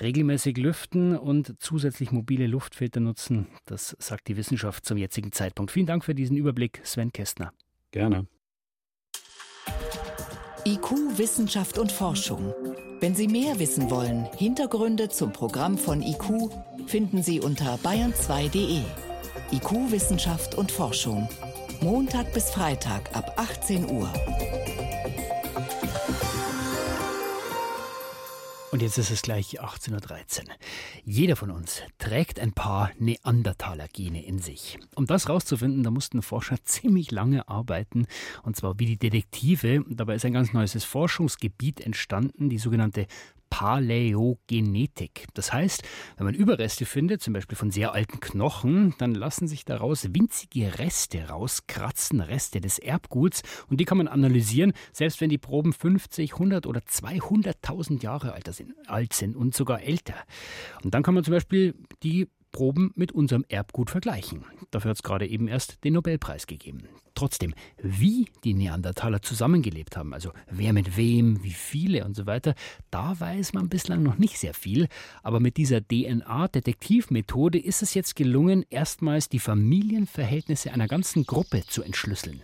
Regelmäßig 0.00 0.25
lüften 0.28 1.16
und 1.16 1.54
zusätzlich 1.58 2.12
mobile 2.12 2.46
Luftfilter 2.46 3.00
nutzen, 3.00 3.46
das 3.64 3.96
sagt 3.98 4.28
die 4.28 4.36
Wissenschaft 4.36 4.84
zum 4.84 4.98
jetzigen 4.98 5.32
Zeitpunkt. 5.32 5.70
Vielen 5.70 5.86
Dank 5.86 6.04
für 6.04 6.14
diesen 6.14 6.36
Überblick, 6.36 6.80
Sven 6.84 7.12
Kästner. 7.12 7.52
Gerne. 7.90 8.26
IQ, 10.66 11.16
Wissenschaft 11.16 11.78
und 11.78 11.92
Forschung. 11.92 12.52
Wenn 13.00 13.14
Sie 13.14 13.28
mehr 13.28 13.58
wissen 13.58 13.90
wollen, 13.90 14.26
Hintergründe 14.36 15.08
zum 15.08 15.32
Programm 15.32 15.78
von 15.78 16.02
IQ 16.02 16.50
finden 16.86 17.22
Sie 17.22 17.40
unter 17.40 17.76
bayern2.de. 17.76 18.82
IQ, 19.52 19.92
Wissenschaft 19.92 20.56
und 20.56 20.72
Forschung. 20.72 21.28
Montag 21.80 22.32
bis 22.32 22.50
Freitag 22.50 23.14
ab 23.14 23.34
18 23.36 23.88
Uhr. 23.88 24.12
Und 28.76 28.82
jetzt 28.82 28.98
ist 28.98 29.10
es 29.10 29.22
gleich 29.22 29.62
18.13 29.62 30.48
Uhr. 30.48 30.54
Jeder 31.02 31.34
von 31.34 31.50
uns 31.50 31.80
trägt 31.96 32.38
ein 32.38 32.52
paar 32.52 32.90
Neandertaler-Gene 32.98 34.22
in 34.22 34.38
sich. 34.38 34.78
Um 34.94 35.06
das 35.06 35.28
herauszufinden, 35.28 35.82
da 35.82 35.90
mussten 35.90 36.20
Forscher 36.20 36.58
ziemlich 36.64 37.10
lange 37.10 37.48
arbeiten, 37.48 38.06
und 38.42 38.54
zwar 38.54 38.78
wie 38.78 38.84
die 38.84 38.98
Detektive. 38.98 39.82
Dabei 39.88 40.16
ist 40.16 40.26
ein 40.26 40.34
ganz 40.34 40.52
neues 40.52 40.84
Forschungsgebiet 40.84 41.80
entstanden, 41.80 42.50
die 42.50 42.58
sogenannte 42.58 43.06
Paläogenetik. 43.50 45.26
Das 45.34 45.52
heißt, 45.52 45.82
wenn 46.16 46.26
man 46.26 46.34
Überreste 46.34 46.84
findet, 46.84 47.22
zum 47.22 47.32
Beispiel 47.32 47.56
von 47.56 47.70
sehr 47.70 47.92
alten 47.92 48.20
Knochen, 48.20 48.94
dann 48.98 49.14
lassen 49.14 49.48
sich 49.48 49.64
daraus 49.64 50.14
winzige 50.14 50.78
Reste 50.78 51.28
rauskratzen, 51.28 52.20
Reste 52.20 52.60
des 52.60 52.78
Erbguts, 52.78 53.42
und 53.68 53.80
die 53.80 53.84
kann 53.84 53.98
man 53.98 54.08
analysieren, 54.08 54.72
selbst 54.92 55.20
wenn 55.20 55.30
die 55.30 55.38
Proben 55.38 55.72
50, 55.72 56.34
100 56.34 56.66
oder 56.66 56.80
200.000 56.80 58.02
Jahre 58.02 58.34
alt 58.86 59.12
sind 59.12 59.36
und 59.36 59.54
sogar 59.54 59.82
älter. 59.82 60.16
Und 60.82 60.94
dann 60.94 61.02
kann 61.02 61.14
man 61.14 61.24
zum 61.24 61.32
Beispiel 61.32 61.74
die 62.02 62.28
Proben 62.56 62.90
mit 62.94 63.12
unserem 63.12 63.44
Erbgut 63.50 63.90
vergleichen. 63.90 64.46
Dafür 64.70 64.88
hat 64.88 64.96
es 64.96 65.02
gerade 65.02 65.26
eben 65.26 65.46
erst 65.46 65.84
den 65.84 65.92
Nobelpreis 65.92 66.46
gegeben. 66.46 66.88
Trotzdem, 67.14 67.52
wie 67.82 68.30
die 68.44 68.54
Neandertaler 68.54 69.20
zusammengelebt 69.20 69.94
haben, 69.94 70.14
also 70.14 70.30
wer 70.50 70.72
mit 70.72 70.96
wem, 70.96 71.42
wie 71.44 71.52
viele 71.52 72.06
und 72.06 72.16
so 72.16 72.24
weiter, 72.24 72.54
da 72.90 73.20
weiß 73.20 73.52
man 73.52 73.68
bislang 73.68 74.02
noch 74.02 74.16
nicht 74.16 74.38
sehr 74.38 74.54
viel. 74.54 74.88
Aber 75.22 75.38
mit 75.38 75.58
dieser 75.58 75.82
DNA-Detektivmethode 75.86 77.58
ist 77.58 77.82
es 77.82 77.92
jetzt 77.92 78.16
gelungen, 78.16 78.64
erstmals 78.70 79.28
die 79.28 79.38
Familienverhältnisse 79.38 80.72
einer 80.72 80.88
ganzen 80.88 81.26
Gruppe 81.26 81.62
zu 81.66 81.82
entschlüsseln. 81.82 82.40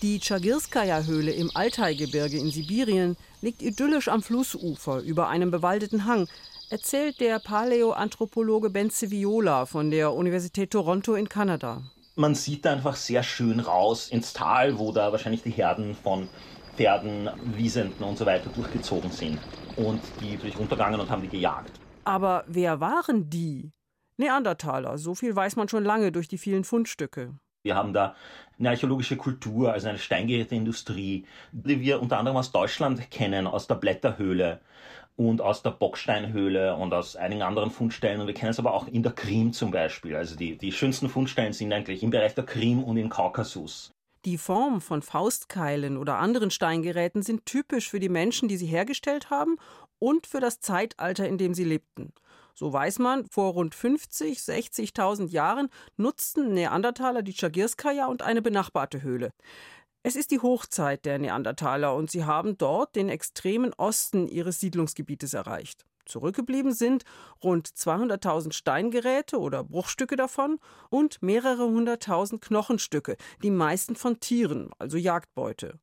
Die 0.00 0.18
Tschagirskaja-Höhle 0.18 1.32
im 1.32 1.50
Altai-Gebirge 1.52 2.38
in 2.38 2.50
Sibirien 2.50 3.18
liegt 3.42 3.60
idyllisch 3.60 4.08
am 4.08 4.22
Flussufer 4.22 5.02
über 5.02 5.28
einem 5.28 5.50
bewaldeten 5.50 6.06
Hang, 6.06 6.26
erzählt 6.70 7.20
der 7.20 7.38
Paläoanthropologe 7.38 8.70
Ben 8.70 8.90
Viola 8.90 9.66
von 9.66 9.90
der 9.90 10.12
Universität 10.12 10.70
Toronto 10.70 11.14
in 11.14 11.28
Kanada. 11.28 11.82
Man 12.14 12.34
sieht 12.34 12.64
da 12.64 12.72
einfach 12.72 12.96
sehr 12.96 13.22
schön 13.22 13.60
raus 13.60 14.08
ins 14.08 14.32
Tal, 14.32 14.78
wo 14.78 14.92
da 14.92 15.12
wahrscheinlich 15.12 15.42
die 15.42 15.50
Herden 15.50 15.94
von 15.94 16.28
Pferden, 16.76 17.30
Wiesenden 17.56 18.04
und 18.04 18.18
so 18.18 18.26
weiter 18.26 18.50
durchgezogen 18.50 19.10
sind. 19.10 19.38
Und 19.76 20.00
die 20.20 20.36
sind 20.36 20.58
runtergegangen 20.58 21.00
und 21.00 21.10
haben 21.10 21.22
die 21.22 21.28
gejagt. 21.28 21.72
Aber 22.04 22.44
wer 22.46 22.80
waren 22.80 23.30
die? 23.30 23.72
Neandertaler, 24.16 24.98
so 24.98 25.14
viel 25.14 25.34
weiß 25.34 25.56
man 25.56 25.68
schon 25.68 25.84
lange 25.84 26.10
durch 26.10 26.26
die 26.26 26.38
vielen 26.38 26.64
Fundstücke. 26.64 27.38
Wir 27.62 27.76
haben 27.76 27.92
da 27.92 28.16
eine 28.58 28.70
archäologische 28.70 29.16
Kultur, 29.16 29.72
also 29.72 29.88
eine 29.88 29.98
Steingeräteindustrie, 29.98 31.24
die 31.52 31.80
wir 31.80 32.02
unter 32.02 32.18
anderem 32.18 32.36
aus 32.36 32.50
Deutschland 32.50 33.10
kennen, 33.10 33.46
aus 33.46 33.68
der 33.68 33.76
Blätterhöhle 33.76 34.60
und 35.18 35.40
aus 35.40 35.62
der 35.62 35.72
Bocksteinhöhle 35.72 36.76
und 36.76 36.94
aus 36.94 37.16
einigen 37.16 37.42
anderen 37.42 37.72
Fundstellen. 37.72 38.20
Und 38.20 38.28
wir 38.28 38.34
kennen 38.34 38.52
es 38.52 38.60
aber 38.60 38.72
auch 38.72 38.86
in 38.86 39.02
der 39.02 39.10
Krim 39.10 39.52
zum 39.52 39.72
Beispiel. 39.72 40.14
Also 40.14 40.36
die, 40.36 40.56
die 40.56 40.70
schönsten 40.70 41.08
Fundstellen 41.08 41.52
sind 41.52 41.72
eigentlich 41.72 42.04
im 42.04 42.10
Bereich 42.10 42.36
der 42.36 42.46
Krim 42.46 42.84
und 42.84 42.96
im 42.96 43.08
Kaukasus. 43.08 43.90
Die 44.24 44.38
Form 44.38 44.80
von 44.80 45.02
Faustkeilen 45.02 45.96
oder 45.96 46.18
anderen 46.18 46.52
Steingeräten 46.52 47.22
sind 47.22 47.46
typisch 47.46 47.90
für 47.90 47.98
die 47.98 48.08
Menschen, 48.08 48.46
die 48.48 48.56
sie 48.56 48.66
hergestellt 48.66 49.28
haben 49.28 49.56
und 49.98 50.28
für 50.28 50.38
das 50.38 50.60
Zeitalter, 50.60 51.26
in 51.26 51.36
dem 51.36 51.52
sie 51.52 51.64
lebten. 51.64 52.12
So 52.54 52.72
weiß 52.72 53.00
man, 53.00 53.26
vor 53.26 53.52
rund 53.52 53.74
50, 53.74 54.38
60.000 54.38 55.30
Jahren 55.30 55.68
nutzten 55.96 56.54
Neandertaler 56.54 57.22
die 57.22 57.34
Chagirskaja 57.34 58.06
und 58.06 58.22
eine 58.22 58.42
benachbarte 58.42 59.02
Höhle. 59.02 59.30
Es 60.02 60.16
ist 60.16 60.30
die 60.30 60.40
Hochzeit 60.40 61.04
der 61.04 61.18
Neandertaler 61.18 61.94
und 61.94 62.10
sie 62.10 62.24
haben 62.24 62.56
dort 62.56 62.96
den 62.96 63.08
extremen 63.08 63.72
Osten 63.74 64.26
ihres 64.28 64.60
Siedlungsgebietes 64.60 65.34
erreicht. 65.34 65.84
Zurückgeblieben 66.06 66.72
sind 66.72 67.04
rund 67.42 67.68
200.000 67.68 68.52
Steingeräte 68.52 69.38
oder 69.38 69.64
Bruchstücke 69.64 70.16
davon 70.16 70.58
und 70.88 71.20
mehrere 71.22 71.64
hunderttausend 71.66 72.40
Knochenstücke, 72.40 73.16
die 73.42 73.50
meisten 73.50 73.96
von 73.96 74.18
Tieren, 74.20 74.70
also 74.78 74.96
Jagdbeute 74.96 75.78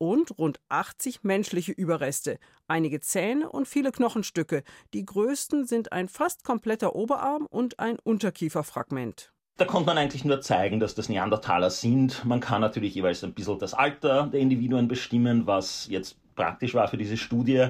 und 0.00 0.38
rund 0.38 0.58
80 0.70 1.22
menschliche 1.24 1.72
Überreste, 1.72 2.38
einige 2.66 3.00
Zähne 3.00 3.50
und 3.50 3.68
viele 3.68 3.92
Knochenstücke. 3.92 4.64
Die 4.94 5.04
größten 5.04 5.66
sind 5.66 5.92
ein 5.92 6.08
fast 6.08 6.42
kompletter 6.42 6.96
Oberarm 6.96 7.46
und 7.46 7.78
ein 7.78 7.98
Unterkieferfragment. 7.98 9.30
Da 9.60 9.66
konnte 9.66 9.88
man 9.88 9.98
eigentlich 9.98 10.24
nur 10.24 10.40
zeigen, 10.40 10.80
dass 10.80 10.94
das 10.94 11.10
Neandertaler 11.10 11.68
sind. 11.68 12.24
Man 12.24 12.40
kann 12.40 12.62
natürlich 12.62 12.94
jeweils 12.94 13.22
ein 13.22 13.34
bisschen 13.34 13.58
das 13.58 13.74
Alter 13.74 14.28
der 14.28 14.40
Individuen 14.40 14.88
bestimmen, 14.88 15.46
was 15.46 15.86
jetzt 15.90 16.16
praktisch 16.34 16.72
war 16.72 16.88
für 16.88 16.96
diese 16.96 17.18
Studie. 17.18 17.68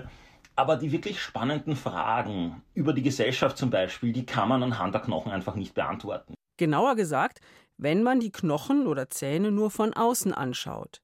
Aber 0.54 0.76
die 0.76 0.92
wirklich 0.92 1.20
spannenden 1.20 1.74
Fragen 1.74 2.62
über 2.74 2.92
die 2.92 3.02
Gesellschaft 3.02 3.58
zum 3.58 3.70
Beispiel, 3.70 4.12
die 4.12 4.24
kann 4.24 4.48
man 4.48 4.62
anhand 4.62 4.94
der 4.94 5.00
Knochen 5.00 5.32
einfach 5.32 5.56
nicht 5.56 5.74
beantworten. 5.74 6.34
Genauer 6.58 6.94
gesagt, 6.94 7.40
wenn 7.76 8.04
man 8.04 8.20
die 8.20 8.30
Knochen 8.30 8.86
oder 8.86 9.10
Zähne 9.10 9.50
nur 9.50 9.72
von 9.72 9.92
außen 9.92 10.32
anschaut. 10.32 11.02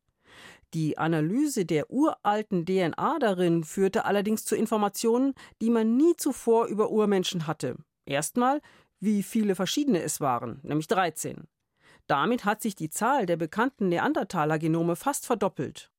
Die 0.72 0.98
Analyse 0.98 1.64
der 1.66 1.90
uralten 1.90 2.64
DNA 2.64 3.18
darin 3.18 3.64
führte 3.64 4.04
allerdings 4.04 4.44
zu 4.44 4.54
Informationen, 4.54 5.34
die 5.60 5.70
man 5.70 5.96
nie 5.96 6.14
zuvor 6.16 6.66
über 6.66 6.92
Urmenschen 6.92 7.48
hatte. 7.48 7.74
Erstmal, 8.04 8.60
wie 9.00 9.22
viele 9.22 9.54
verschiedene 9.54 10.02
es 10.02 10.20
waren, 10.20 10.60
nämlich 10.62 10.88
13. 10.88 11.46
Damit 12.06 12.44
hat 12.44 12.62
sich 12.62 12.76
die 12.76 12.90
Zahl 12.90 13.26
der 13.26 13.36
bekannten 13.36 13.88
Neandertaler-Genome 13.88 14.96
fast 14.96 15.26
verdoppelt. 15.26 15.90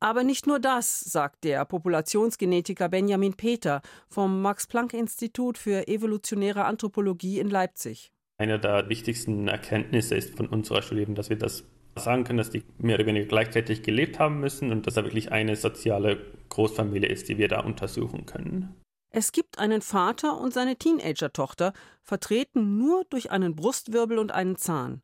Aber 0.00 0.22
nicht 0.22 0.46
nur 0.46 0.60
das, 0.60 1.00
sagt 1.00 1.44
der 1.44 1.64
Populationsgenetiker 1.64 2.88
Benjamin 2.88 3.34
Peter 3.34 3.82
vom 4.08 4.42
Max-Planck-Institut 4.42 5.58
für 5.58 5.88
evolutionäre 5.88 6.64
Anthropologie 6.64 7.40
in 7.40 7.50
Leipzig. 7.50 8.12
Eine 8.40 8.60
der 8.60 8.88
wichtigsten 8.88 9.48
Erkenntnisse 9.48 10.14
ist 10.14 10.36
von 10.36 10.46
unserer 10.46 10.82
Studie, 10.82 11.12
dass 11.14 11.30
wir 11.30 11.38
das 11.38 11.64
sagen 11.96 12.22
können, 12.22 12.38
dass 12.38 12.50
die 12.50 12.62
mehr 12.78 12.94
oder 12.94 13.06
weniger 13.06 13.26
gleichzeitig 13.26 13.82
gelebt 13.82 14.20
haben 14.20 14.38
müssen 14.38 14.70
und 14.70 14.86
dass 14.86 14.94
da 14.94 15.02
wirklich 15.02 15.32
eine 15.32 15.56
soziale 15.56 16.24
Großfamilie 16.48 17.08
ist, 17.08 17.28
die 17.28 17.38
wir 17.38 17.48
da 17.48 17.60
untersuchen 17.60 18.24
können. 18.24 18.76
Es 19.10 19.32
gibt 19.32 19.58
einen 19.58 19.82
Vater 19.82 20.38
und 20.38 20.52
seine 20.52 20.76
Teenager-Tochter, 20.76 21.72
vertreten 22.02 22.78
nur 22.78 23.04
durch 23.04 23.30
einen 23.30 23.56
Brustwirbel 23.56 24.18
und 24.18 24.32
einen 24.32 24.56
Zahn. 24.56 25.02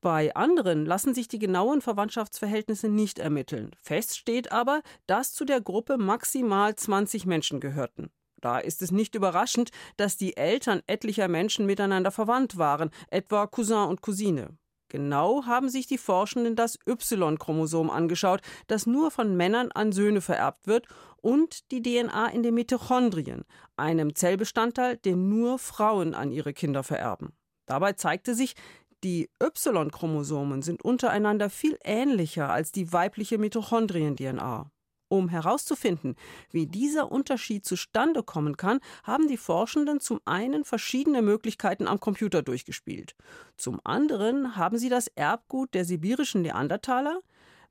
Bei 0.00 0.34
anderen 0.34 0.84
lassen 0.84 1.14
sich 1.14 1.28
die 1.28 1.38
genauen 1.38 1.80
Verwandtschaftsverhältnisse 1.80 2.88
nicht 2.88 3.18
ermitteln. 3.20 3.70
Fest 3.80 4.18
steht 4.18 4.50
aber, 4.50 4.82
dass 5.06 5.32
zu 5.32 5.44
der 5.44 5.60
Gruppe 5.60 5.96
maximal 5.96 6.74
20 6.74 7.24
Menschen 7.26 7.60
gehörten. 7.60 8.10
Da 8.40 8.58
ist 8.58 8.82
es 8.82 8.90
nicht 8.90 9.14
überraschend, 9.14 9.70
dass 9.96 10.16
die 10.16 10.36
Eltern 10.36 10.82
etlicher 10.88 11.28
Menschen 11.28 11.66
miteinander 11.66 12.10
verwandt 12.10 12.58
waren, 12.58 12.90
etwa 13.08 13.46
Cousin 13.46 13.88
und 13.88 14.02
Cousine. 14.02 14.58
Genau 14.92 15.46
haben 15.46 15.70
sich 15.70 15.86
die 15.86 15.96
Forschenden 15.96 16.54
das 16.54 16.78
Y-Chromosom 16.86 17.88
angeschaut, 17.88 18.42
das 18.66 18.84
nur 18.84 19.10
von 19.10 19.34
Männern 19.38 19.72
an 19.72 19.90
Söhne 19.90 20.20
vererbt 20.20 20.66
wird, 20.66 20.86
und 21.22 21.70
die 21.70 21.80
DNA 21.80 22.26
in 22.26 22.42
den 22.42 22.52
Mitochondrien, 22.52 23.44
einem 23.78 24.14
Zellbestandteil, 24.14 24.98
den 24.98 25.30
nur 25.30 25.58
Frauen 25.58 26.12
an 26.14 26.30
ihre 26.30 26.52
Kinder 26.52 26.82
vererben. 26.82 27.32
Dabei 27.64 27.94
zeigte 27.94 28.34
sich, 28.34 28.54
die 29.02 29.30
Y-Chromosomen 29.42 30.60
sind 30.60 30.82
untereinander 30.84 31.48
viel 31.48 31.78
ähnlicher 31.84 32.50
als 32.50 32.70
die 32.70 32.92
weibliche 32.92 33.38
Mitochondrien-DNA. 33.38 34.71
Um 35.12 35.28
herauszufinden, 35.28 36.16
wie 36.52 36.66
dieser 36.66 37.12
Unterschied 37.12 37.66
zustande 37.66 38.22
kommen 38.22 38.56
kann, 38.56 38.80
haben 39.04 39.28
die 39.28 39.36
Forschenden 39.36 40.00
zum 40.00 40.22
einen 40.24 40.64
verschiedene 40.64 41.20
Möglichkeiten 41.20 41.86
am 41.86 42.00
Computer 42.00 42.40
durchgespielt. 42.40 43.14
Zum 43.58 43.78
anderen 43.84 44.56
haben 44.56 44.78
sie 44.78 44.88
das 44.88 45.08
Erbgut 45.08 45.74
der 45.74 45.84
sibirischen 45.84 46.40
Neandertaler 46.40 47.20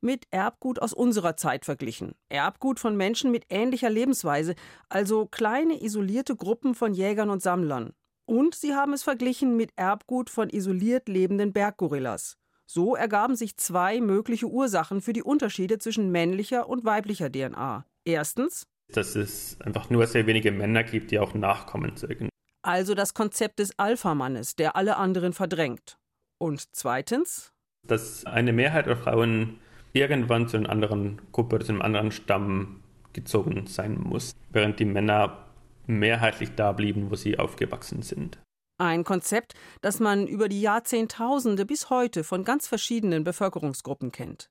mit 0.00 0.28
Erbgut 0.30 0.80
aus 0.80 0.92
unserer 0.92 1.36
Zeit 1.36 1.64
verglichen. 1.64 2.14
Erbgut 2.28 2.78
von 2.78 2.96
Menschen 2.96 3.32
mit 3.32 3.46
ähnlicher 3.48 3.90
Lebensweise, 3.90 4.54
also 4.88 5.26
kleine 5.26 5.82
isolierte 5.82 6.36
Gruppen 6.36 6.76
von 6.76 6.94
Jägern 6.94 7.28
und 7.28 7.42
Sammlern. 7.42 7.92
Und 8.24 8.54
sie 8.54 8.76
haben 8.76 8.92
es 8.92 9.02
verglichen 9.02 9.56
mit 9.56 9.72
Erbgut 9.74 10.30
von 10.30 10.48
isoliert 10.48 11.08
lebenden 11.08 11.52
Berggorillas. 11.52 12.38
So 12.66 12.96
ergaben 12.96 13.36
sich 13.36 13.56
zwei 13.56 14.00
mögliche 14.00 14.46
Ursachen 14.46 15.00
für 15.00 15.12
die 15.12 15.22
Unterschiede 15.22 15.78
zwischen 15.78 16.10
männlicher 16.10 16.68
und 16.68 16.84
weiblicher 16.84 17.30
DNA. 17.30 17.84
Erstens, 18.04 18.66
dass 18.92 19.16
es 19.16 19.60
einfach 19.60 19.90
nur 19.90 20.06
sehr 20.06 20.26
wenige 20.26 20.52
Männer 20.52 20.82
gibt, 20.82 21.10
die 21.10 21.18
auch 21.18 21.34
Nachkommen 21.34 21.96
zeugen. 21.96 22.28
Also 22.62 22.94
das 22.94 23.14
Konzept 23.14 23.58
des 23.58 23.78
Alpha-Mannes, 23.78 24.56
der 24.56 24.76
alle 24.76 24.96
anderen 24.96 25.32
verdrängt. 25.32 25.98
Und 26.38 26.74
zweitens, 26.74 27.52
dass 27.86 28.24
eine 28.26 28.52
Mehrheit 28.52 28.86
der 28.86 28.96
Frauen 28.96 29.58
irgendwann 29.92 30.48
zu 30.48 30.56
einer 30.56 30.70
anderen 30.70 31.20
Gruppe 31.32 31.56
oder 31.56 31.64
zu 31.64 31.72
einem 31.72 31.82
anderen 31.82 32.12
Stamm 32.12 32.82
gezogen 33.12 33.66
sein 33.66 33.98
muss, 34.00 34.34
während 34.50 34.78
die 34.78 34.84
Männer 34.84 35.46
mehrheitlich 35.86 36.54
da 36.54 36.72
blieben, 36.72 37.10
wo 37.10 37.16
sie 37.16 37.38
aufgewachsen 37.38 38.02
sind. 38.02 38.38
Ein 38.82 39.04
Konzept, 39.04 39.54
das 39.80 40.00
man 40.00 40.26
über 40.26 40.48
die 40.48 40.60
Jahrzehntausende 40.60 41.64
bis 41.64 41.88
heute 41.88 42.24
von 42.24 42.42
ganz 42.42 42.66
verschiedenen 42.66 43.22
Bevölkerungsgruppen 43.22 44.10
kennt. 44.10 44.50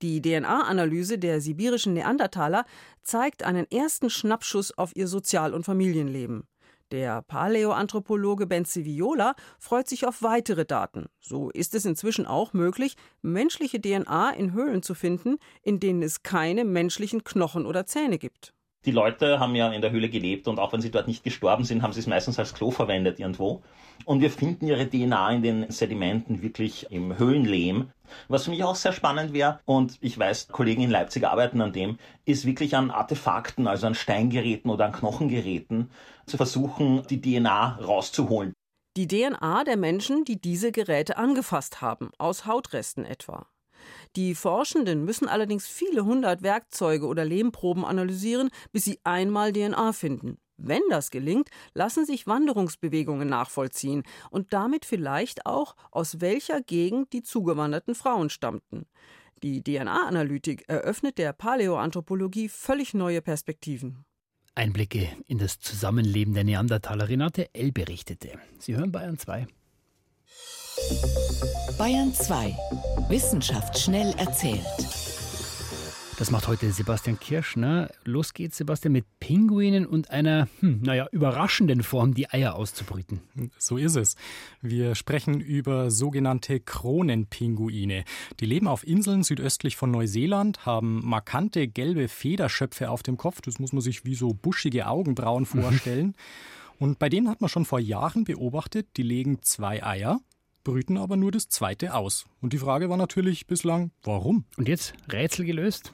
Die 0.00 0.22
DNA-Analyse 0.22 1.18
der 1.18 1.42
sibirischen 1.42 1.92
Neandertaler 1.92 2.64
zeigt 3.02 3.42
einen 3.42 3.70
ersten 3.70 4.08
Schnappschuss 4.08 4.72
auf 4.78 4.96
ihr 4.96 5.06
Sozial- 5.06 5.52
und 5.52 5.64
Familienleben. 5.64 6.44
Der 6.90 7.20
Paläoanthropologe 7.20 8.46
Benzi 8.46 8.86
Viola 8.86 9.34
freut 9.58 9.88
sich 9.88 10.06
auf 10.06 10.22
weitere 10.22 10.64
Daten. 10.64 11.10
So 11.20 11.50
ist 11.50 11.74
es 11.74 11.84
inzwischen 11.84 12.24
auch 12.24 12.54
möglich, 12.54 12.96
menschliche 13.20 13.78
DNA 13.78 14.30
in 14.30 14.54
Höhlen 14.54 14.82
zu 14.82 14.94
finden, 14.94 15.36
in 15.60 15.80
denen 15.80 16.02
es 16.02 16.22
keine 16.22 16.64
menschlichen 16.64 17.24
Knochen 17.24 17.66
oder 17.66 17.84
Zähne 17.84 18.16
gibt. 18.16 18.54
Die 18.86 18.92
Leute 18.92 19.38
haben 19.38 19.54
ja 19.54 19.70
in 19.70 19.82
der 19.82 19.90
Höhle 19.90 20.08
gelebt 20.08 20.48
und 20.48 20.58
auch 20.58 20.72
wenn 20.72 20.80
sie 20.80 20.90
dort 20.90 21.06
nicht 21.06 21.22
gestorben 21.22 21.64
sind, 21.64 21.82
haben 21.82 21.92
sie 21.92 22.00
es 22.00 22.06
meistens 22.06 22.38
als 22.38 22.54
Klo 22.54 22.70
verwendet 22.70 23.20
irgendwo. 23.20 23.62
Und 24.06 24.22
wir 24.22 24.30
finden 24.30 24.66
ihre 24.66 24.88
DNA 24.88 25.32
in 25.32 25.42
den 25.42 25.70
Sedimenten 25.70 26.40
wirklich 26.40 26.90
im 26.90 27.18
Höhlenlehm. 27.18 27.90
Was 28.28 28.44
für 28.44 28.50
mich 28.50 28.64
auch 28.64 28.74
sehr 28.74 28.94
spannend 28.94 29.34
wäre, 29.34 29.60
und 29.66 29.98
ich 30.00 30.18
weiß, 30.18 30.48
Kollegen 30.48 30.80
in 30.80 30.90
Leipzig 30.90 31.26
arbeiten 31.26 31.60
an 31.60 31.74
dem, 31.74 31.98
ist 32.24 32.46
wirklich 32.46 32.74
an 32.74 32.90
Artefakten, 32.90 33.66
also 33.66 33.86
an 33.86 33.94
Steingeräten 33.94 34.70
oder 34.70 34.86
an 34.86 34.92
Knochengeräten, 34.92 35.90
zu 36.24 36.38
versuchen, 36.38 37.02
die 37.10 37.20
DNA 37.20 37.80
rauszuholen. 37.82 38.54
Die 38.96 39.06
DNA 39.06 39.64
der 39.64 39.76
Menschen, 39.76 40.24
die 40.24 40.40
diese 40.40 40.72
Geräte 40.72 41.18
angefasst 41.18 41.82
haben, 41.82 42.12
aus 42.16 42.46
Hautresten 42.46 43.04
etwa. 43.04 43.46
Die 44.16 44.34
Forschenden 44.34 45.04
müssen 45.04 45.28
allerdings 45.28 45.68
viele 45.68 46.04
hundert 46.04 46.42
Werkzeuge 46.42 47.06
oder 47.06 47.24
Lehmproben 47.24 47.84
analysieren, 47.84 48.50
bis 48.72 48.84
sie 48.84 48.98
einmal 49.04 49.52
DNA 49.52 49.92
finden. 49.92 50.38
Wenn 50.56 50.82
das 50.90 51.10
gelingt, 51.10 51.48
lassen 51.74 52.04
sich 52.04 52.26
Wanderungsbewegungen 52.26 53.28
nachvollziehen 53.28 54.02
und 54.30 54.52
damit 54.52 54.84
vielleicht 54.84 55.46
auch, 55.46 55.74
aus 55.90 56.20
welcher 56.20 56.60
Gegend 56.60 57.12
die 57.12 57.22
zugewanderten 57.22 57.94
Frauen 57.94 58.30
stammten. 58.30 58.86
Die 59.42 59.62
DNA-Analytik 59.62 60.64
eröffnet 60.68 61.16
der 61.16 61.32
Paläoanthropologie 61.32 62.50
völlig 62.50 62.92
neue 62.92 63.22
Perspektiven. 63.22 64.04
Einblicke 64.54 65.08
in 65.28 65.38
das 65.38 65.60
Zusammenleben 65.60 66.34
der 66.34 66.44
Neandertaler 66.44 67.08
Renate 67.08 67.54
L. 67.54 67.72
berichtete. 67.72 68.38
Sie 68.58 68.76
hören 68.76 68.92
Bayern 68.92 69.16
2. 69.16 69.46
Bayern 71.78 72.12
2. 72.12 72.56
Wissenschaft 73.08 73.78
schnell 73.78 74.14
erzählt. 74.18 74.60
Das 76.18 76.30
macht 76.30 76.48
heute 76.48 76.70
Sebastian 76.70 77.18
Kirschner. 77.18 77.90
Los 78.04 78.34
geht's, 78.34 78.58
Sebastian, 78.58 78.92
mit 78.92 79.06
Pinguinen 79.20 79.86
und 79.86 80.10
einer, 80.10 80.48
hm, 80.60 80.82
naja, 80.82 81.06
überraschenden 81.12 81.82
Form, 81.82 82.12
die 82.12 82.30
Eier 82.30 82.54
auszubrüten. 82.54 83.20
So 83.56 83.78
ist 83.78 83.96
es. 83.96 84.16
Wir 84.60 84.94
sprechen 84.94 85.40
über 85.40 85.90
sogenannte 85.90 86.60
Kronenpinguine. 86.60 88.04
Die 88.38 88.46
leben 88.46 88.68
auf 88.68 88.86
Inseln 88.86 89.22
südöstlich 89.22 89.76
von 89.76 89.90
Neuseeland, 89.90 90.66
haben 90.66 91.00
markante 91.02 91.68
gelbe 91.68 92.08
Federschöpfe 92.08 92.90
auf 92.90 93.02
dem 93.02 93.16
Kopf. 93.16 93.40
Das 93.40 93.58
muss 93.58 93.72
man 93.72 93.80
sich 93.80 94.04
wie 94.04 94.14
so 94.14 94.34
buschige 94.34 94.86
Augenbrauen 94.88 95.46
vorstellen. 95.46 96.14
Und 96.78 96.98
bei 96.98 97.08
denen 97.08 97.28
hat 97.28 97.40
man 97.40 97.48
schon 97.48 97.64
vor 97.64 97.80
Jahren 97.80 98.24
beobachtet, 98.24 98.88
die 98.98 99.02
legen 99.02 99.38
zwei 99.42 99.82
Eier 99.82 100.20
brüten 100.64 100.96
aber 100.96 101.16
nur 101.16 101.30
das 101.30 101.48
zweite 101.48 101.94
aus. 101.94 102.26
Und 102.40 102.52
die 102.52 102.58
Frage 102.58 102.88
war 102.88 102.96
natürlich 102.96 103.46
bislang, 103.46 103.90
warum? 104.02 104.44
Und 104.56 104.68
jetzt 104.68 104.94
Rätsel 105.10 105.44
gelöst? 105.44 105.92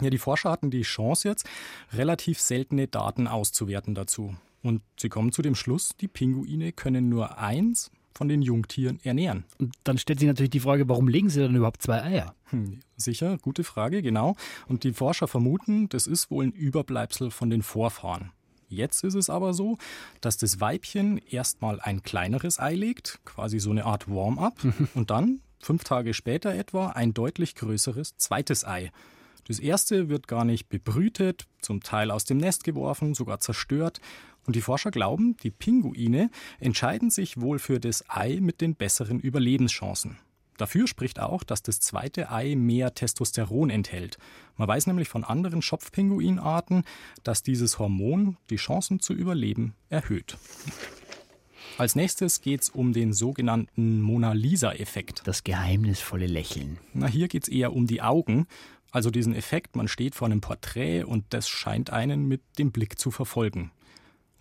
Ja, 0.00 0.10
die 0.10 0.18
Forscher 0.18 0.50
hatten 0.50 0.70
die 0.70 0.82
Chance 0.82 1.28
jetzt, 1.28 1.48
relativ 1.92 2.40
seltene 2.40 2.88
Daten 2.88 3.26
auszuwerten 3.26 3.94
dazu. 3.94 4.34
Und 4.62 4.82
sie 4.98 5.08
kommen 5.08 5.32
zu 5.32 5.42
dem 5.42 5.54
Schluss, 5.54 5.90
die 6.00 6.08
Pinguine 6.08 6.72
können 6.72 7.08
nur 7.08 7.38
eins 7.38 7.90
von 8.14 8.28
den 8.28 8.42
Jungtieren 8.42 9.00
ernähren. 9.02 9.44
Und 9.58 9.74
dann 9.84 9.98
stellt 9.98 10.20
sich 10.20 10.28
natürlich 10.28 10.50
die 10.50 10.60
Frage, 10.60 10.88
warum 10.88 11.08
legen 11.08 11.30
sie 11.30 11.40
dann 11.40 11.56
überhaupt 11.56 11.82
zwei 11.82 12.02
Eier? 12.02 12.34
Hm, 12.50 12.80
sicher, 12.96 13.38
gute 13.38 13.64
Frage, 13.64 14.02
genau. 14.02 14.36
Und 14.68 14.84
die 14.84 14.92
Forscher 14.92 15.28
vermuten, 15.28 15.88
das 15.88 16.06
ist 16.06 16.30
wohl 16.30 16.46
ein 16.46 16.52
Überbleibsel 16.52 17.30
von 17.30 17.50
den 17.50 17.62
Vorfahren. 17.62 18.32
Jetzt 18.72 19.04
ist 19.04 19.14
es 19.14 19.28
aber 19.28 19.52
so, 19.52 19.76
dass 20.22 20.38
das 20.38 20.60
Weibchen 20.60 21.18
erstmal 21.18 21.78
ein 21.80 22.02
kleineres 22.02 22.58
Ei 22.58 22.74
legt, 22.74 23.20
quasi 23.24 23.60
so 23.60 23.70
eine 23.70 23.84
Art 23.84 24.08
Warm-up, 24.08 24.58
und 24.94 25.10
dann, 25.10 25.40
fünf 25.60 25.84
Tage 25.84 26.14
später 26.14 26.54
etwa, 26.54 26.88
ein 26.88 27.12
deutlich 27.12 27.54
größeres 27.54 28.16
zweites 28.16 28.66
Ei. 28.66 28.90
Das 29.46 29.58
erste 29.58 30.08
wird 30.08 30.26
gar 30.26 30.44
nicht 30.44 30.68
bebrütet, 30.68 31.46
zum 31.60 31.82
Teil 31.82 32.10
aus 32.10 32.24
dem 32.24 32.38
Nest 32.38 32.64
geworfen, 32.64 33.14
sogar 33.14 33.40
zerstört. 33.40 34.00
Und 34.46 34.56
die 34.56 34.60
Forscher 34.60 34.90
glauben, 34.90 35.36
die 35.42 35.50
Pinguine 35.50 36.30
entscheiden 36.58 37.10
sich 37.10 37.40
wohl 37.40 37.58
für 37.58 37.78
das 37.78 38.08
Ei 38.08 38.38
mit 38.40 38.60
den 38.60 38.74
besseren 38.74 39.20
Überlebenschancen. 39.20 40.16
Dafür 40.62 40.86
spricht 40.86 41.18
auch, 41.18 41.42
dass 41.42 41.64
das 41.64 41.80
zweite 41.80 42.30
Ei 42.30 42.54
mehr 42.54 42.94
Testosteron 42.94 43.68
enthält. 43.68 44.16
Man 44.56 44.68
weiß 44.68 44.86
nämlich 44.86 45.08
von 45.08 45.24
anderen 45.24 45.60
Schopfpinguinarten, 45.60 46.84
dass 47.24 47.42
dieses 47.42 47.80
Hormon 47.80 48.36
die 48.48 48.58
Chancen 48.58 49.00
zu 49.00 49.12
überleben 49.12 49.74
erhöht. 49.88 50.38
Als 51.78 51.96
nächstes 51.96 52.42
geht 52.42 52.62
es 52.62 52.68
um 52.68 52.92
den 52.92 53.12
sogenannten 53.12 54.00
Mona 54.00 54.34
Lisa-Effekt. 54.34 55.22
Das 55.24 55.42
geheimnisvolle 55.42 56.28
Lächeln. 56.28 56.78
Na, 56.94 57.08
hier 57.08 57.26
geht 57.26 57.42
es 57.42 57.48
eher 57.48 57.72
um 57.72 57.88
die 57.88 58.00
Augen. 58.00 58.46
Also 58.92 59.10
diesen 59.10 59.34
Effekt, 59.34 59.74
man 59.74 59.88
steht 59.88 60.14
vor 60.14 60.26
einem 60.26 60.40
Porträt 60.40 61.02
und 61.02 61.24
das 61.30 61.48
scheint 61.48 61.90
einen 61.90 62.28
mit 62.28 62.40
dem 62.56 62.70
Blick 62.70 63.00
zu 63.00 63.10
verfolgen. 63.10 63.72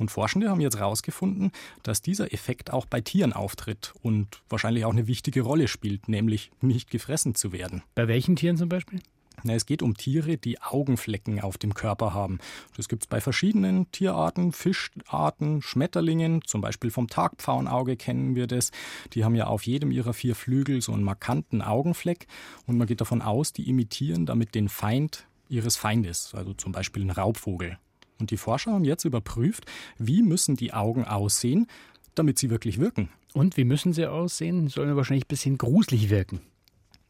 Und 0.02 0.10
Forschende 0.10 0.50
haben 0.50 0.60
jetzt 0.60 0.80
herausgefunden, 0.80 1.52
dass 1.84 2.02
dieser 2.02 2.34
Effekt 2.34 2.74
auch 2.74 2.88
bei 2.88 3.02
Tieren 3.02 3.34
auftritt 3.34 3.94
und 4.02 4.42
wahrscheinlich 4.50 4.84
auch 4.84 4.94
eine 4.94 5.06
wichtige 5.06 5.42
Rolle 5.42 5.68
spielt, 5.68 6.10
nämlich 6.10 6.50
nicht 6.60 6.90
gefressen 6.90 7.36
zu 7.36 7.52
werden. 7.52 7.84
Bei 7.94 8.08
welchen 8.08 8.36
Tieren 8.36 8.58
zum 8.58 8.68
Beispiel? 8.68 9.00
Na, 9.44 9.54
es 9.54 9.68
geht 9.68 9.84
um 9.84 9.96
Tiere, 9.96 10.38
die 10.38 10.60
Augenflecken 10.60 11.40
auf 11.40 11.60
dem 11.60 11.76
Körper 11.76 12.16
haben. 12.16 12.40
Das 12.76 12.90
gibt 12.90 13.04
es 13.04 13.08
bei 13.08 13.22
verschiedenen 13.22 13.92
Tierarten, 13.92 14.54
Fischarten, 14.54 15.62
Schmetterlingen, 15.62 16.42
zum 16.48 16.62
Beispiel 16.62 16.90
vom 16.90 17.08
Tagpfauenauge 17.08 17.96
kennen 17.96 18.34
wir 18.34 18.48
das. 18.48 18.72
Die 19.14 19.24
haben 19.24 19.36
ja 19.36 19.46
auf 19.46 19.68
jedem 19.68 19.92
ihrer 19.92 20.14
vier 20.14 20.34
Flügel 20.34 20.82
so 20.82 20.94
einen 20.94 21.04
markanten 21.04 21.62
Augenfleck 21.62 22.26
und 22.66 22.76
man 22.76 22.88
geht 22.88 23.02
davon 23.02 23.22
aus, 23.22 23.54
die 23.54 23.70
imitieren 23.70 24.26
damit 24.26 24.56
den 24.56 24.68
Feind 24.68 25.28
ihres 25.48 25.78
Feindes, 25.78 26.34
also 26.34 26.56
zum 26.56 26.72
Beispiel 26.72 27.04
einen 27.04 27.12
Raubvogel. 27.12 27.78
Und 28.22 28.30
die 28.30 28.38
Forscher 28.38 28.72
haben 28.74 28.86
jetzt 28.86 29.04
überprüft, 29.04 29.66
wie 29.98 30.22
müssen 30.22 30.56
die 30.56 30.74
Augen 30.74 31.06
aussehen, 31.06 31.66
damit 32.14 32.38
sie 32.38 32.52
wirklich 32.52 32.80
wirken. 32.80 33.10
Und 33.34 33.58
wie 33.58 33.64
müssen 33.64 33.94
sie 33.94 34.06
aussehen? 34.06 34.68
Sollen 34.68 34.96
wahrscheinlich 34.96 35.26
ein 35.26 35.30
bisschen 35.30 35.58
gruselig 35.58 36.12
wirken. 36.12 36.40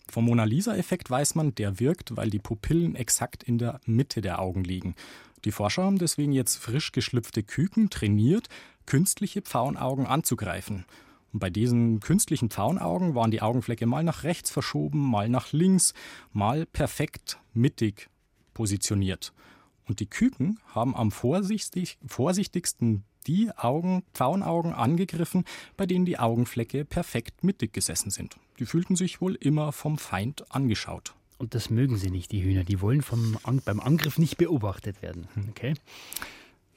Vom 0.09 0.25
Mona 0.25 0.45
Lisa-Effekt 0.45 1.09
weiß 1.09 1.35
man, 1.35 1.53
der 1.53 1.81
wirkt, 1.81 2.15
weil 2.15 2.29
die 2.29 2.39
Pupillen 2.39 2.95
exakt 2.95 3.43
in 3.43 3.57
der 3.57 3.81
Mitte 3.85 4.21
der 4.21 4.39
Augen 4.39 4.63
liegen. 4.63 4.95
Die 5.43 5.51
Forscher 5.51 5.83
haben 5.83 5.97
deswegen 5.97 6.31
jetzt 6.31 6.55
frisch 6.55 6.93
geschlüpfte 6.93 7.43
Küken 7.43 7.89
trainiert, 7.89 8.47
künstliche 8.85 9.41
Pfauenaugen 9.41 10.05
anzugreifen. 10.05 10.85
Und 11.33 11.39
bei 11.39 11.49
diesen 11.49 11.99
künstlichen 11.99 12.49
Pfauenaugen 12.49 13.15
waren 13.15 13.31
die 13.31 13.41
Augenflecke 13.41 13.85
mal 13.85 14.05
nach 14.05 14.23
rechts 14.23 14.49
verschoben, 14.49 14.99
mal 14.99 15.27
nach 15.27 15.51
links, 15.51 15.93
mal 16.31 16.65
perfekt 16.65 17.37
mittig 17.53 18.09
positioniert. 18.53 19.33
Und 19.91 19.99
die 19.99 20.09
Küken 20.09 20.57
haben 20.73 20.95
am 20.95 21.11
vorsichtig, 21.11 21.97
vorsichtigsten 22.07 23.03
die 23.27 23.51
Augen, 23.57 24.03
Pfauenaugen 24.13 24.71
angegriffen, 24.71 25.43
bei 25.75 25.85
denen 25.85 26.05
die 26.05 26.17
Augenflecke 26.17 26.85
perfekt 26.85 27.43
mittig 27.43 27.73
gesessen 27.73 28.09
sind. 28.09 28.37
Die 28.57 28.65
fühlten 28.65 28.95
sich 28.95 29.19
wohl 29.19 29.35
immer 29.35 29.73
vom 29.73 29.97
Feind 29.97 30.49
angeschaut. 30.49 31.13
Und 31.39 31.55
das 31.55 31.69
mögen 31.69 31.97
sie 31.97 32.09
nicht, 32.09 32.31
die 32.31 32.41
Hühner. 32.41 32.63
Die 32.63 32.79
wollen 32.79 33.01
vom, 33.01 33.37
beim 33.65 33.81
Angriff 33.81 34.17
nicht 34.17 34.37
beobachtet 34.37 35.01
werden. 35.01 35.27
Hm. 35.33 35.49
Okay. 35.49 35.73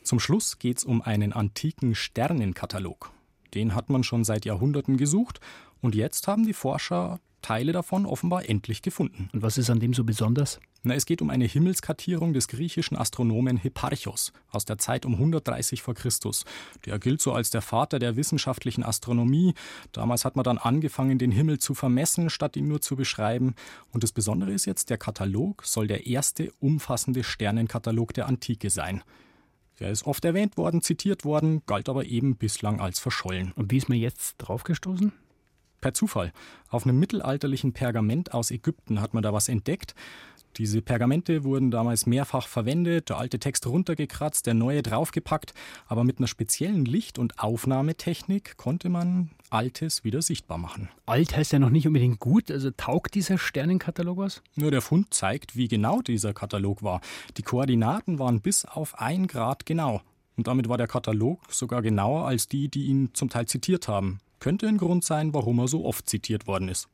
Zum 0.03 0.19
Schluss 0.19 0.59
geht 0.59 0.79
es 0.79 0.85
um 0.85 1.01
einen 1.01 1.33
antiken 1.33 1.95
Sternenkatalog. 1.95 3.13
Den 3.55 3.77
hat 3.77 3.91
man 3.91 4.03
schon 4.03 4.25
seit 4.25 4.45
Jahrhunderten 4.45 4.97
gesucht 4.97 5.39
und 5.81 5.95
jetzt 5.95 6.27
haben 6.27 6.45
die 6.45 6.53
Forscher 6.53 7.21
Teile 7.45 7.73
davon 7.73 8.07
offenbar 8.07 8.49
endlich 8.49 8.81
gefunden. 8.81 9.29
Und 9.35 9.43
was 9.43 9.59
ist 9.59 9.69
an 9.69 9.79
dem 9.79 9.93
so 9.93 10.03
besonders? 10.03 10.61
Na, 10.83 10.95
es 10.95 11.05
geht 11.05 11.21
um 11.21 11.29
eine 11.29 11.45
Himmelskartierung 11.45 12.33
des 12.33 12.49
griechischen 12.49 12.97
Astronomen 12.97 13.59
Hipparchos 13.59 14.33
aus 14.49 14.65
der 14.65 14.79
Zeit 14.79 15.05
um 15.05 15.13
130 15.13 15.83
vor 15.83 15.93
Christus. 15.93 16.47
Der 16.87 16.99
gilt 16.99 17.21
so 17.21 17.35
als 17.35 17.51
der 17.51 17.61
Vater 17.61 17.99
der 17.99 18.17
wissenschaftlichen 18.17 18.83
Astronomie. 18.83 19.53
Damals 19.93 20.25
hat 20.25 20.37
man 20.37 20.45
dann 20.45 20.57
angefangen, 20.57 21.19
den 21.19 21.33
Himmel 21.33 21.59
zu 21.59 21.75
vermessen, 21.75 22.31
statt 22.31 22.57
ihn 22.57 22.67
nur 22.67 22.81
zu 22.81 22.97
beschreiben. 22.97 23.55
Und 23.93 24.03
das 24.03 24.13
Besondere 24.13 24.53
ist 24.53 24.65
jetzt, 24.65 24.89
der 24.89 24.97
Katalog 24.97 25.67
soll 25.67 25.87
der 25.87 26.07
erste 26.07 26.51
umfassende 26.61 27.25
Sternenkatalog 27.25 28.15
der 28.15 28.27
Antike 28.27 28.71
sein. 28.71 29.03
Er 29.79 29.91
ist 29.91 30.07
oft 30.07 30.25
erwähnt 30.25 30.57
worden, 30.57 30.81
zitiert 30.81 31.27
worden, 31.27 31.61
galt 31.67 31.91
aber 31.91 32.07
eben 32.07 32.37
bislang 32.37 32.81
als 32.81 33.01
verschollen. 33.01 33.53
Und 33.53 33.71
wie 33.71 33.77
ist 33.77 33.91
man 33.91 33.99
jetzt 33.99 34.37
draufgestoßen? 34.39 35.13
Per 35.85 35.93
Zufall. 35.93 36.33
Auf 36.71 36.87
einem 36.87 36.99
mittelalterlichen 36.99 37.75
Pergament 37.75 38.33
aus 38.33 38.51
Ägypten 38.51 39.03
hat 39.03 39.13
man 39.13 39.23
da 39.23 39.35
was 39.35 39.51
entdeckt. 39.51 39.95
Diese 40.57 40.81
Pergamente 40.81 41.45
wurden 41.45 41.71
damals 41.71 42.07
mehrfach 42.07 42.49
verwendet, 42.49 43.11
der 43.11 43.19
alte 43.19 43.39
Text 43.39 43.67
runtergekratzt, 43.67 44.47
der 44.47 44.55
neue 44.55 44.83
draufgepackt, 44.83 45.53
aber 45.87 46.03
mit 46.05 46.17
einer 46.17 46.27
speziellen 46.27 46.87
Licht- 46.87 47.19
und 47.19 47.39
Aufnahmetechnik 47.39 48.57
konnte 48.57 48.89
man 48.89 49.29
Altes 49.51 50.05
wieder 50.05 50.23
sichtbar 50.23 50.57
machen. 50.57 50.89
Alt 51.05 51.37
heißt 51.37 51.53
ja 51.53 51.59
noch 51.59 51.69
nicht 51.69 51.87
unbedingt 51.87 52.19
gut, 52.19 52.51
also 52.51 52.71
taugt 52.71 53.15
dieser 53.15 53.37
Sternenkatalog 53.37 54.17
was? 54.17 54.43
Nur 54.55 54.71
der 54.71 54.81
Fund 54.81 55.13
zeigt, 55.13 55.55
wie 55.55 55.69
genau 55.69 56.01
dieser 56.01 56.33
Katalog 56.33 56.83
war. 56.83 57.03
Die 57.37 57.43
Koordinaten 57.43 58.19
waren 58.19 58.41
bis 58.41 58.65
auf 58.65 58.99
ein 58.99 59.27
Grad 59.27 59.67
genau. 59.67 60.01
Und 60.35 60.47
damit 60.47 60.67
war 60.71 60.79
der 60.79 60.89
Katalog 60.89 61.41
sogar 61.53 61.83
genauer 61.83 62.27
als 62.27 62.49
die, 62.49 62.71
die 62.71 62.87
ihn 62.87 63.11
zum 63.13 63.29
Teil 63.29 63.45
zitiert 63.47 63.87
haben 63.87 64.21
könnte 64.45 64.69
ein 64.69 64.77
Grund 64.77 65.03
sein, 65.05 65.33
warum 65.33 65.59
er 65.59 65.69
so 65.69 65.87
oft 65.87 66.07
zitiert 66.07 66.47
worden 66.47 66.69
ist. 66.69 66.87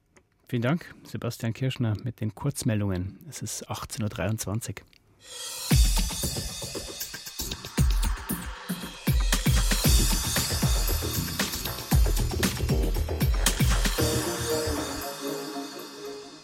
Vielen 0.46 0.62
Dank, 0.62 0.94
Sebastian 1.02 1.52
Kirschner, 1.52 1.96
mit 2.04 2.20
den 2.20 2.32
Kurzmeldungen. 2.32 3.18
Es 3.28 3.42
ist 3.42 3.68
18.23 3.68 4.68
Uhr. 4.68 6.59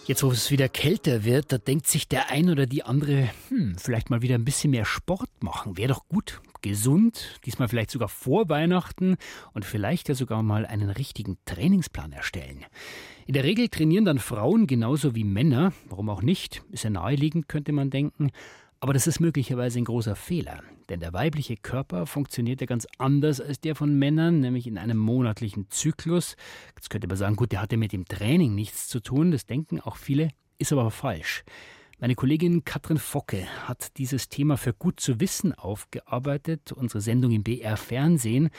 Jetzt, 0.06 0.22
wo 0.22 0.30
es 0.30 0.52
wieder 0.52 0.68
kälter 0.68 1.24
wird, 1.24 1.50
da 1.50 1.58
denkt 1.58 1.88
sich 1.88 2.06
der 2.06 2.30
ein 2.30 2.48
oder 2.48 2.66
die 2.66 2.84
andere, 2.84 3.28
hm, 3.48 3.76
vielleicht 3.76 4.08
mal 4.08 4.22
wieder 4.22 4.36
ein 4.36 4.44
bisschen 4.44 4.70
mehr 4.70 4.84
Sport 4.84 5.28
machen. 5.40 5.76
Wäre 5.76 5.88
doch 5.88 6.06
gut 6.08 6.40
gesund, 6.62 7.40
diesmal 7.44 7.66
vielleicht 7.66 7.90
sogar 7.90 8.08
vor 8.08 8.48
Weihnachten 8.48 9.16
und 9.52 9.64
vielleicht 9.64 10.08
ja 10.08 10.14
sogar 10.14 10.44
mal 10.44 10.64
einen 10.64 10.90
richtigen 10.90 11.38
Trainingsplan 11.44 12.12
erstellen. 12.12 12.64
In 13.26 13.34
der 13.34 13.42
Regel 13.42 13.68
trainieren 13.68 14.04
dann 14.04 14.20
Frauen 14.20 14.68
genauso 14.68 15.16
wie 15.16 15.24
Männer, 15.24 15.72
warum 15.88 16.08
auch 16.08 16.22
nicht, 16.22 16.62
ist 16.70 16.84
ja 16.84 16.90
naheliegend, 16.90 17.48
könnte 17.48 17.72
man 17.72 17.90
denken. 17.90 18.30
Aber 18.78 18.92
das 18.92 19.08
ist 19.08 19.18
möglicherweise 19.18 19.80
ein 19.80 19.86
großer 19.86 20.14
Fehler, 20.14 20.62
denn 20.88 21.00
der 21.00 21.12
weibliche 21.12 21.56
Körper 21.56 22.06
funktioniert 22.06 22.60
ja 22.60 22.66
ganz 22.66 22.86
anders 22.98 23.40
als 23.40 23.60
der 23.60 23.74
von 23.74 23.98
Männern, 23.98 24.40
nämlich 24.40 24.66
in 24.66 24.78
einem 24.78 24.98
monatlichen 24.98 25.70
Zyklus. 25.70 26.36
Jetzt 26.74 26.90
könnte 26.90 27.08
man 27.08 27.16
sagen, 27.16 27.36
gut, 27.36 27.52
der 27.52 27.62
hat 27.62 27.72
ja 27.72 27.78
mit 27.78 27.92
dem 27.92 28.04
Training 28.04 28.54
nichts 28.54 28.88
zu 28.88 29.00
tun, 29.00 29.30
das 29.30 29.46
denken 29.46 29.80
auch 29.80 29.96
viele, 29.96 30.30
ist 30.58 30.72
aber 30.72 30.90
falsch. 30.90 31.44
Meine 31.98 32.14
Kollegin 32.14 32.64
Katrin 32.64 32.98
Focke 32.98 33.46
hat 33.66 33.96
dieses 33.96 34.28
Thema 34.28 34.58
für 34.58 34.74
gut 34.74 35.00
zu 35.00 35.18
wissen 35.18 35.54
aufgearbeitet, 35.54 36.72
unsere 36.72 37.00
Sendung 37.00 37.32
im 37.32 37.42
BR 37.42 37.78
Fernsehen. 37.78 38.50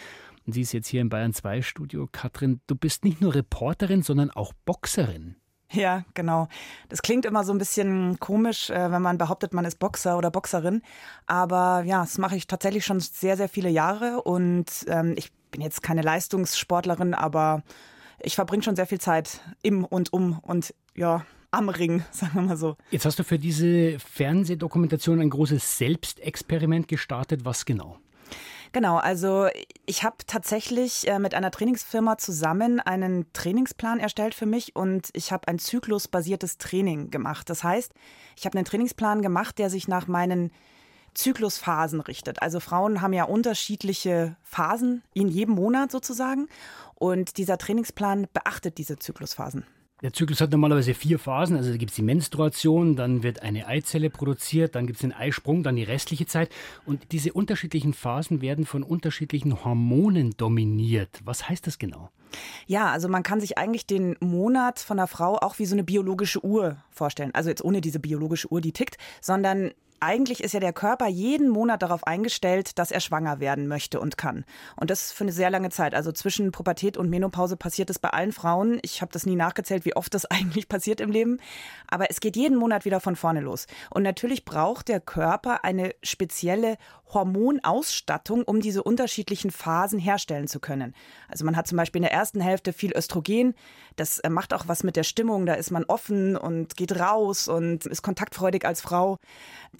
Und 0.47 0.53
sie 0.53 0.61
ist 0.61 0.71
jetzt 0.71 0.87
hier 0.87 1.01
im 1.01 1.09
Bayern 1.09 1.33
2 1.33 1.61
Studio. 1.61 2.09
Katrin, 2.11 2.61
du 2.65 2.75
bist 2.75 3.05
nicht 3.05 3.21
nur 3.21 3.35
Reporterin, 3.35 4.01
sondern 4.01 4.31
auch 4.31 4.53
Boxerin. 4.65 5.35
Ja, 5.71 6.06
genau. 6.13 6.47
Das 6.88 7.01
klingt 7.01 7.25
immer 7.25 7.43
so 7.43 7.51
ein 7.51 7.58
bisschen 7.58 8.19
komisch, 8.19 8.69
äh, 8.69 8.91
wenn 8.91 9.01
man 9.01 9.17
behauptet, 9.17 9.53
man 9.53 9.65
ist 9.65 9.80
Boxer 9.80 10.17
oder 10.17 10.32
Boxerin. 10.32 10.82
Aber 11.25 11.84
ja, 11.86 12.01
das 12.01 12.17
mache 12.17 12.38
ich 12.38 12.47
tatsächlich 12.47 12.86
schon 12.86 12.99
sehr, 12.99 13.36
sehr 13.36 13.49
viele 13.49 13.69
Jahre. 13.69 14.21
Und 14.21 14.86
ähm, 14.88 15.13
ich 15.17 15.32
bin 15.51 15.62
jetzt 15.62 15.84
keine 15.84 16.01
Leistungssportlerin, 16.01 17.13
aber 17.13 17.63
ich 18.19 18.36
verbringe 18.36 18.63
schon 18.63 18.75
sehr 18.75 18.88
viel 18.88 18.99
Zeit 18.99 19.41
im 19.62 19.84
und 19.84 20.13
um 20.13 20.39
und 20.39 20.73
ja, 20.95 21.25
am 21.51 21.69
Ring, 21.69 22.03
sagen 22.12 22.36
wir 22.36 22.41
mal 22.43 22.58
so. 22.58 22.77
Jetzt 22.91 23.06
hast 23.06 23.19
du 23.19 23.23
für 23.23 23.39
diese 23.39 23.99
Fernsehdokumentation 23.99 25.19
ein 25.19 25.30
großes 25.30 25.77
Selbstexperiment 25.77 26.88
gestartet. 26.88 27.43
Was 27.43 27.65
genau? 27.65 27.99
Genau, 28.71 28.97
also 28.97 29.47
ich 29.86 30.03
habe 30.03 30.17
tatsächlich 30.25 31.08
äh, 31.08 31.19
mit 31.19 31.34
einer 31.34 31.51
Trainingsfirma 31.51 32.17
zusammen 32.17 32.80
einen 32.80 33.32
Trainingsplan 33.34 33.99
erstellt 33.99 34.36
für 34.36 34.45
mich 34.45 34.75
und 34.75 35.10
ich 35.13 35.32
habe 35.32 35.47
ein 35.47 35.60
zyklusbasiertes 35.60 36.58
Training 36.58 37.10
gemacht. 37.10 37.49
Das 37.49 37.63
heißt, 37.63 37.93
ich 38.36 38.45
habe 38.45 38.58
einen 38.58 38.65
Trainingsplan 38.65 39.21
gemacht, 39.21 39.58
der 39.58 39.69
sich 39.69 39.88
nach 39.88 40.08
meinen 40.08 40.51
Zyklusphasen 41.13 41.99
richtet. 42.01 42.41
Also 42.41 42.60
Frauen 42.60 43.01
haben 43.01 43.13
ja 43.13 43.23
unterschiedliche 43.23 44.36
Phasen 44.43 45.03
in 45.13 45.27
jedem 45.27 45.56
Monat 45.56 45.91
sozusagen. 45.91 46.47
Und 46.93 47.38
dieser 47.38 47.58
Trainingsplan 47.58 48.27
beachtet 48.34 48.77
diese 48.77 48.97
Zyklusphasen. 48.97 49.65
Der 50.03 50.13
Zyklus 50.13 50.41
hat 50.41 50.51
normalerweise 50.51 50.93
vier 50.93 51.17
Phasen. 51.17 51.57
Also 51.57 51.71
da 51.71 51.77
gibt 51.77 51.89
es 51.89 51.95
die 51.95 52.03
Menstruation, 52.03 52.95
dann 52.95 53.23
wird 53.23 53.41
eine 53.41 53.65
Eizelle 53.65 54.12
produziert, 54.12 54.75
dann 54.75 54.86
gibt 54.86 54.97
es 54.97 55.01
den 55.01 55.12
Eisprung, 55.12 55.63
dann 55.63 55.75
die 55.75 55.83
restliche 55.83 56.27
Zeit. 56.27 56.51
Und 56.86 57.12
diese 57.12 57.33
unterschiedlichen 57.33 57.93
Phasen 57.93 58.41
werden 58.41 58.67
von 58.67 58.83
unterschiedlichen 58.83 59.65
Hormonen 59.65 60.38
dominiert. 60.38 61.19
Was 61.25 61.49
heißt 61.49 61.65
das 61.65 61.79
genau? 61.79 62.12
Ja, 62.67 62.91
also 62.91 63.10
man 63.10 63.23
kann 63.23 63.39
sich 63.39 63.57
eigentlich 63.57 63.88
den 63.88 64.15
Monat 64.19 64.79
von 64.79 64.99
einer 64.99 65.07
Frau 65.07 65.38
auch 65.38 65.57
wie 65.57 65.65
so 65.65 65.73
eine 65.73 65.83
biologische 65.83 66.45
Uhr 66.45 66.77
vorstellen. 66.91 67.33
Also 67.33 67.49
jetzt 67.49 67.63
ohne 67.63 67.81
diese 67.81 67.99
biologische 67.99 68.51
Uhr, 68.51 68.62
die 68.62 68.73
tickt, 68.73 68.97
sondern 69.19 69.71
eigentlich 69.99 70.43
ist 70.43 70.53
ja 70.53 70.60
der 70.60 70.73
Körper 70.73 71.07
jeden 71.07 71.49
Monat 71.49 71.81
darauf 71.81 72.05
eingestellt, 72.05 72.77
dass 72.79 72.91
er 72.91 72.99
schwanger 72.99 73.39
werden 73.39 73.67
möchte 73.67 73.99
und 73.99 74.17
kann. 74.17 74.45
Und 74.75 74.89
das 74.89 75.12
für 75.12 75.23
eine 75.23 75.31
sehr 75.31 75.49
lange 75.49 75.69
Zeit. 75.69 75.93
Also 75.93 76.12
zwischen 76.12 76.51
Pubertät 76.51 76.97
und 76.97 77.10
Menopause 77.10 77.57
passiert 77.57 77.89
es 77.89 77.99
bei 77.99 78.10
allen 78.10 78.31
Frauen. 78.31 78.79
Ich 78.81 79.01
habe 79.01 79.12
das 79.12 79.25
nie 79.25 79.36
nachgezählt, 79.36 79.86
wie 79.86 79.95
oft 79.95 80.13
das 80.13 80.25
eigentlich 80.31 80.69
passiert 80.69 81.01
im 81.01 81.12
Leben. 81.12 81.39
Aber 81.88 82.10
es 82.10 82.19
geht 82.19 82.36
jeden 82.36 82.57
Monat 82.57 82.86
wieder 82.86 82.99
von 82.99 83.15
vorne 83.15 83.41
los. 83.41 83.67
Und 83.89 84.03
natürlich 84.03 84.45
braucht 84.45 84.88
der 84.88 84.99
Körper 84.99 85.63
eine 85.63 85.93
spezielle 86.03 86.77
Hormonausstattung, 87.13 88.43
um 88.43 88.60
diese 88.60 88.83
unterschiedlichen 88.83 89.51
Phasen 89.51 89.99
herstellen 89.99 90.47
zu 90.47 90.60
können. 90.60 90.93
Also 91.29 91.45
man 91.45 91.55
hat 91.55 91.67
zum 91.67 91.77
Beispiel 91.77 91.99
in 91.99 92.03
der 92.03 92.12
ersten 92.12 92.41
Hälfte 92.41 92.73
viel 92.73 92.91
Östrogen. 92.95 93.53
Das 93.95 94.19
äh, 94.19 94.29
macht 94.29 94.53
auch 94.53 94.67
was 94.67 94.83
mit 94.83 94.95
der 94.95 95.03
Stimmung. 95.03 95.45
Da 95.45 95.53
ist 95.53 95.71
man 95.71 95.86
offen 95.86 96.36
und 96.36 96.75
geht 96.75 96.99
raus 96.99 97.47
und 97.47 97.86
ist 97.86 98.01
kontaktfreudig 98.01 98.65
als 98.65 98.81
Frau. 98.81 99.17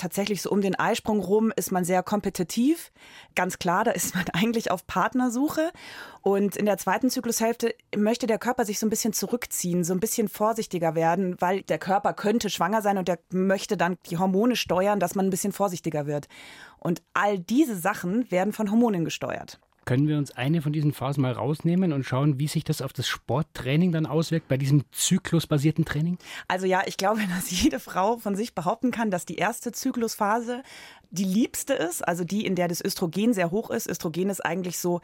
Tatsächlich 0.08 0.42
so 0.42 0.52
um 0.52 0.62
den 0.62 0.74
Eisprung 0.74 1.20
rum 1.20 1.52
ist 1.54 1.74
man 1.74 1.84
sehr 1.84 2.02
kompetitiv. 2.02 2.94
Ganz 3.36 3.60
klar, 3.60 3.84
da 3.84 3.92
ist 3.92 4.16
man 4.16 4.24
eigentlich 4.34 4.72
auf 4.72 4.88
Partnersuche. 4.88 5.70
Und 6.22 6.56
in 6.56 6.66
der 6.66 6.78
zweiten 6.78 7.10
Zyklushälfte 7.10 7.76
möchte 7.94 8.26
der 8.26 8.40
Körper 8.40 8.64
sich 8.64 8.80
so 8.80 8.86
ein 8.86 8.90
bisschen 8.90 9.12
zurückziehen, 9.12 9.84
so 9.84 9.92
ein 9.92 10.00
bisschen 10.00 10.30
vorsichtiger 10.30 10.96
werden, 10.96 11.36
weil 11.40 11.62
der 11.64 11.78
Körper 11.78 12.14
könnte 12.14 12.50
schwanger 12.50 12.82
sein 12.82 12.98
und 12.98 13.10
der 13.10 13.20
möchte 13.32 13.76
dann 13.76 13.98
die 14.06 14.18
Hormone 14.18 14.56
steuern, 14.56 15.02
dass 15.02 15.14
man 15.14 15.26
ein 15.26 15.30
bisschen 15.30 15.52
vorsichtiger 15.52 16.06
wird. 16.06 16.30
Und 16.80 17.02
all 17.14 17.38
diese 17.38 17.76
Sachen 17.76 18.32
werden 18.32 18.54
von 18.54 18.72
Hormonen 18.72 19.04
gesteuert. 19.04 19.60
Können 19.88 20.10
wir 20.10 20.18
uns 20.18 20.32
eine 20.32 20.62
von 20.62 20.74
diesen 20.74 20.92
Phasen 20.92 21.22
mal 21.22 21.32
rausnehmen 21.32 21.94
und 21.94 22.04
schauen, 22.04 22.40
wie 22.40 22.48
sich 22.48 22.66
das 22.66 22.82
auf 22.82 22.92
das 22.92 23.08
Sporttraining 23.08 23.94
dann 23.94 24.06
auswirkt, 24.06 24.50
bei 24.50 24.58
diesem 24.58 24.84
zyklusbasierten 24.92 25.86
Training? 25.86 26.18
Also 26.50 26.66
ja, 26.66 26.82
ich 26.86 26.98
glaube, 26.98 27.22
dass 27.36 27.50
jede 27.50 27.80
Frau 27.80 28.18
von 28.18 28.36
sich 28.36 28.54
behaupten 28.54 28.92
kann, 28.92 29.12
dass 29.12 29.26
die 29.26 29.38
erste 29.38 29.72
Zyklusphase 29.72 30.62
die 31.10 31.24
liebste 31.24 31.72
ist, 31.72 32.06
also 32.06 32.26
die, 32.26 32.46
in 32.46 32.56
der 32.56 32.68
das 32.68 32.84
Östrogen 32.84 33.34
sehr 33.34 33.50
hoch 33.50 33.70
ist. 33.70 33.88
Östrogen 33.88 34.30
ist 34.30 34.42
eigentlich 34.42 34.78
so 34.78 35.00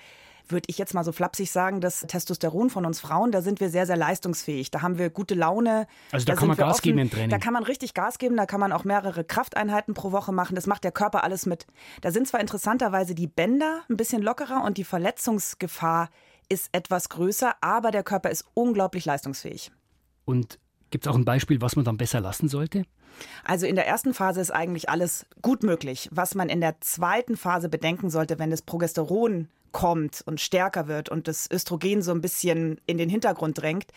würde 0.47 0.65
ich 0.67 0.77
jetzt 0.77 0.93
mal 0.93 1.03
so 1.03 1.11
flapsig 1.11 1.51
sagen, 1.51 1.81
das 1.81 2.01
Testosteron 2.01 2.69
von 2.69 2.85
uns 2.85 2.99
Frauen, 2.99 3.31
da 3.31 3.41
sind 3.41 3.59
wir 3.59 3.69
sehr, 3.69 3.85
sehr 3.85 3.97
leistungsfähig. 3.97 4.71
Da 4.71 4.81
haben 4.81 4.97
wir 4.97 5.09
gute 5.09 5.35
Laune. 5.35 5.87
Also 6.11 6.25
da, 6.25 6.33
da 6.33 6.39
kann 6.39 6.47
man 6.47 6.57
Gas 6.57 6.75
offen. 6.75 6.81
geben 6.83 6.97
im 6.99 7.09
Training. 7.09 7.29
Da 7.29 7.37
kann 7.37 7.53
man 7.53 7.63
richtig 7.63 7.93
Gas 7.93 8.17
geben, 8.17 8.37
da 8.37 8.45
kann 8.45 8.59
man 8.59 8.71
auch 8.71 8.83
mehrere 8.83 9.23
Krafteinheiten 9.23 9.93
pro 9.93 10.11
Woche 10.11 10.31
machen. 10.31 10.55
Das 10.55 10.67
macht 10.67 10.83
der 10.83 10.91
Körper 10.91 11.23
alles 11.23 11.45
mit. 11.45 11.65
Da 12.01 12.11
sind 12.11 12.27
zwar 12.27 12.39
interessanterweise 12.39 13.15
die 13.15 13.27
Bänder 13.27 13.81
ein 13.89 13.97
bisschen 13.97 14.21
lockerer 14.21 14.63
und 14.63 14.77
die 14.77 14.83
Verletzungsgefahr 14.83 16.09
ist 16.49 16.69
etwas 16.73 17.09
größer, 17.09 17.55
aber 17.61 17.91
der 17.91 18.03
Körper 18.03 18.29
ist 18.29 18.45
unglaublich 18.53 19.05
leistungsfähig. 19.05 19.71
Und 20.25 20.59
Gibt 20.93 21.07
es 21.07 21.11
auch 21.11 21.15
ein 21.15 21.25
Beispiel, 21.25 21.59
was 21.59 21.75
man 21.75 21.85
dann 21.85 21.97
besser 21.97 22.21
lassen 22.21 22.47
sollte? 22.47 22.83
Also 23.43 23.65
in 23.65 23.73
der 23.73 23.87
ersten 23.87 24.13
Phase 24.13 24.41
ist 24.41 24.51
eigentlich 24.51 24.89
alles 24.89 25.25
gut 25.41 25.63
möglich. 25.63 26.07
Was 26.11 26.35
man 26.35 26.49
in 26.49 26.61
der 26.61 26.79
zweiten 26.81 27.35
Phase 27.35 27.67
bedenken 27.67 28.11
sollte, 28.11 28.37
wenn 28.37 28.51
das 28.51 28.61
Progesteron 28.61 29.47
kommt 29.73 30.21
und 30.25 30.39
stärker 30.39 30.87
wird 30.87 31.09
und 31.09 31.27
das 31.27 31.49
Östrogen 31.51 32.01
so 32.01 32.11
ein 32.11 32.21
bisschen 32.21 32.79
in 32.85 32.97
den 32.97 33.09
Hintergrund 33.09 33.61
drängt, 33.61 33.87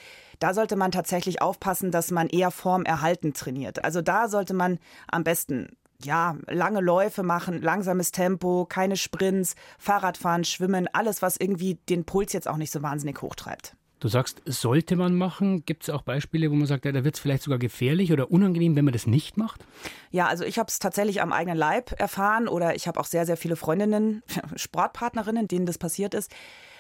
da 0.40 0.52
sollte 0.52 0.74
man 0.74 0.90
tatsächlich 0.90 1.40
aufpassen, 1.40 1.92
dass 1.92 2.10
man 2.10 2.28
eher 2.28 2.50
formerhaltend 2.50 3.36
trainiert. 3.36 3.84
Also 3.84 4.02
da 4.02 4.28
sollte 4.28 4.54
man 4.54 4.78
am 5.06 5.22
besten 5.22 5.76
ja, 6.02 6.36
lange 6.48 6.80
Läufe 6.80 7.22
machen, 7.22 7.62
langsames 7.62 8.10
Tempo, 8.10 8.66
keine 8.66 8.96
Sprints, 8.96 9.54
Fahrradfahren, 9.78 10.44
Schwimmen, 10.44 10.88
alles, 10.92 11.22
was 11.22 11.36
irgendwie 11.36 11.74
den 11.88 12.04
Puls 12.04 12.32
jetzt 12.32 12.48
auch 12.48 12.58
nicht 12.58 12.72
so 12.72 12.82
wahnsinnig 12.82 13.22
hochtreibt. 13.22 13.76
Du 13.98 14.08
sagst, 14.08 14.42
sollte 14.44 14.94
man 14.94 15.16
machen. 15.16 15.64
Gibt 15.64 15.84
es 15.84 15.90
auch 15.90 16.02
Beispiele, 16.02 16.50
wo 16.50 16.54
man 16.54 16.66
sagt, 16.66 16.84
ja, 16.84 16.92
da 16.92 17.02
wird 17.02 17.14
es 17.14 17.20
vielleicht 17.20 17.42
sogar 17.42 17.58
gefährlich 17.58 18.12
oder 18.12 18.30
unangenehm, 18.30 18.76
wenn 18.76 18.84
man 18.84 18.92
das 18.92 19.06
nicht 19.06 19.38
macht? 19.38 19.64
Ja, 20.10 20.26
also 20.26 20.44
ich 20.44 20.58
habe 20.58 20.68
es 20.68 20.78
tatsächlich 20.78 21.22
am 21.22 21.32
eigenen 21.32 21.56
Leib 21.56 21.98
erfahren 21.98 22.46
oder 22.46 22.74
ich 22.74 22.88
habe 22.88 23.00
auch 23.00 23.06
sehr, 23.06 23.24
sehr 23.24 23.38
viele 23.38 23.56
Freundinnen, 23.56 24.22
Sportpartnerinnen, 24.56 25.48
denen 25.48 25.64
das 25.64 25.78
passiert 25.78 26.12
ist. 26.12 26.30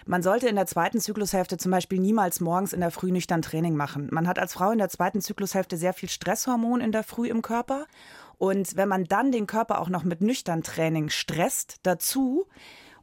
Man 0.04 0.22
sollte 0.22 0.46
in 0.46 0.56
der 0.56 0.66
zweiten 0.66 1.00
Zyklushälfte 1.00 1.56
zum 1.56 1.72
Beispiel 1.72 1.98
niemals 1.98 2.40
morgens 2.40 2.72
in 2.72 2.80
der 2.80 2.92
Früh 2.92 3.10
nüchtern 3.10 3.42
Training 3.42 3.74
machen. 3.74 4.08
Man 4.12 4.28
hat 4.28 4.38
als 4.38 4.52
Frau 4.52 4.70
in 4.70 4.78
der 4.78 4.90
zweiten 4.90 5.20
Zyklushälfte 5.20 5.76
sehr 5.76 5.94
viel 5.94 6.08
Stresshormon 6.08 6.80
in 6.80 6.92
der 6.92 7.02
Früh 7.02 7.28
im 7.28 7.42
Körper. 7.42 7.86
Und 8.38 8.76
wenn 8.76 8.88
man 8.88 9.04
dann 9.04 9.32
den 9.32 9.46
Körper 9.46 9.80
auch 9.80 9.88
noch 9.88 10.04
mit 10.04 10.20
nüchtern 10.20 10.62
Training 10.62 11.08
stresst 11.08 11.78
dazu, 11.82 12.46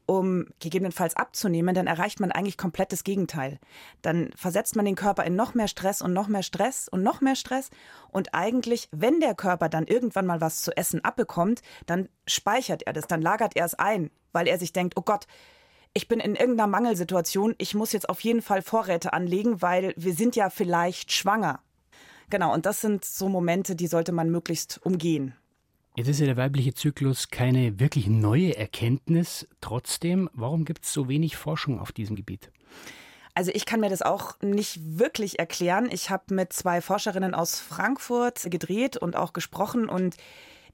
um 0.06 0.48
gegebenenfalls 0.60 1.16
abzunehmen, 1.16 1.76
dann 1.76 1.88
erreicht 1.88 2.20
man 2.20 2.32
eigentlich 2.32 2.58
komplett 2.58 2.92
das 2.92 3.04
Gegenteil. 3.04 3.60
Dann 4.02 4.32
versetzt 4.36 4.76
man 4.76 4.86
den 4.86 4.96
Körper 4.96 5.24
in 5.24 5.36
noch 5.36 5.54
mehr 5.54 5.68
Stress 5.68 6.02
und 6.02 6.14
noch 6.14 6.28
mehr 6.28 6.44
Stress 6.44 6.88
und 6.88 7.04
noch 7.04 7.22
mehr 7.22 7.36
Stress. 7.36 7.70
Und 8.10 8.34
eigentlich, 8.34 8.90
wenn 8.92 9.20
der 9.20 9.36
Körper 9.36 9.70
dann 9.70 9.88
irgendwann 9.88 10.26
mal 10.26 10.42
was 10.42 10.62
zu 10.62 10.76
essen 10.76 11.04
abbekommt, 11.04 11.62
dann 11.86 12.10
speichert 12.28 12.84
er 12.84 12.94
das, 12.94 13.08
dann 13.08 13.22
lagert 13.22 13.56
er 13.56 13.66
es 13.66 13.76
ein, 13.76 14.12
weil 14.32 14.48
er 14.48 14.60
sich 14.60 14.74
denkt, 14.74 14.96
oh 14.98 15.04
Gott, 15.04 15.28
ich 15.94 16.08
bin 16.08 16.20
in 16.20 16.36
irgendeiner 16.36 16.68
Mangelsituation, 16.68 17.54
ich 17.58 17.76
muss 17.76 17.92
jetzt 17.92 18.10
auf 18.10 18.20
jeden 18.22 18.42
Fall 18.42 18.62
Vorräte 18.62 19.14
anlegen, 19.14 19.62
weil 19.62 19.94
wir 19.96 20.14
sind 20.14 20.36
ja 20.36 20.50
vielleicht 20.50 21.12
schwanger. 21.12 21.60
Genau, 22.30 22.52
und 22.52 22.66
das 22.66 22.82
sind 22.82 23.06
so 23.06 23.30
Momente, 23.30 23.76
die 23.76 23.88
sollte 23.88 24.12
man 24.12 24.32
möglichst 24.32 24.84
umgehen. 24.84 25.36
Jetzt 25.96 26.08
ist 26.08 26.20
ja 26.20 26.26
der 26.26 26.38
weibliche 26.38 26.74
Zyklus 26.74 27.30
keine 27.30 27.80
wirklich 27.80 28.08
neue 28.08 28.58
Erkenntnis. 28.58 29.48
Trotzdem, 29.62 30.28
warum 30.34 30.66
gibt 30.66 30.86
es 30.86 30.94
so 30.94 31.08
wenig 31.08 31.38
Forschung 31.38 31.80
auf 31.80 31.92
diesem 31.92 32.16
Gebiet? 32.16 32.50
Also 33.36 33.52
ich 33.54 33.68
kann 33.68 33.80
mir 33.80 33.90
das 33.90 34.02
auch 34.02 34.40
nicht 34.42 34.80
wirklich 34.82 35.38
erklären. 35.38 35.90
Ich 35.92 36.10
habe 36.10 36.34
mit 36.34 36.52
zwei 36.52 36.82
Forscherinnen 36.82 37.36
aus 37.36 37.60
Frankfurt 37.60 38.50
gedreht 38.50 38.98
und 38.98 39.16
auch 39.16 39.34
gesprochen 39.34 39.88
und 39.88 40.16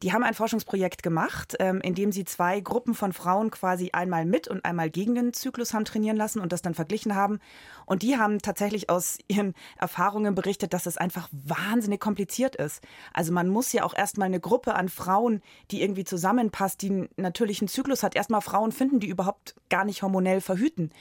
die 0.02 0.14
haben 0.14 0.24
ein 0.24 0.34
Forschungsprojekt 0.34 1.04
gemacht, 1.04 1.56
ähm, 1.60 1.82
in 1.82 1.94
dem 1.94 2.12
sie 2.12 2.24
zwei 2.24 2.62
Gruppen 2.62 2.96
von 2.96 3.12
Frauen 3.12 3.52
quasi 3.52 3.90
einmal 3.92 4.26
mit 4.26 4.48
und 4.48 4.64
einmal 4.64 4.90
gegen 4.90 5.16
den 5.16 5.34
Zyklus 5.34 5.74
haben 5.74 5.86
trainieren 5.86 6.16
lassen 6.16 6.40
und 6.40 6.54
das 6.54 6.62
dann 6.62 6.74
verglichen 6.74 7.16
haben. 7.16 7.40
Und 7.86 8.02
die 8.02 8.18
haben 8.18 8.40
tatsächlich 8.40 8.90
aus 8.90 9.18
ihren 9.28 9.54
Erfahrungen 9.78 10.36
berichtet, 10.36 10.74
dass 10.74 10.86
es 10.86 10.98
einfach 10.98 11.28
wahnsinnig 11.32 12.00
kompliziert 12.00 12.56
ist. 12.56 12.82
Also 13.14 13.34
man 13.34 13.50
muss 13.50 13.74
ja 13.74 13.84
auch 13.84 13.94
erstmal 13.94 14.28
eine 14.28 14.40
Gruppe 14.40 14.76
an 14.76 14.88
Frauen, 14.88 15.42
die 15.72 15.82
irgendwie 15.82 16.06
zusammenpasst, 16.06 16.82
die 16.82 16.90
einen 16.90 17.10
natürlichen 17.18 17.68
Zyklus 17.68 18.04
hat, 18.04 18.16
erstmal 18.16 18.42
Frauen 18.42 18.72
finden, 18.72 19.00
die 19.00 19.10
überhaupt 19.10 19.56
gar 19.70 19.84
nicht 19.84 20.02
hormonell 20.02 20.40
verhüten. 20.40 20.92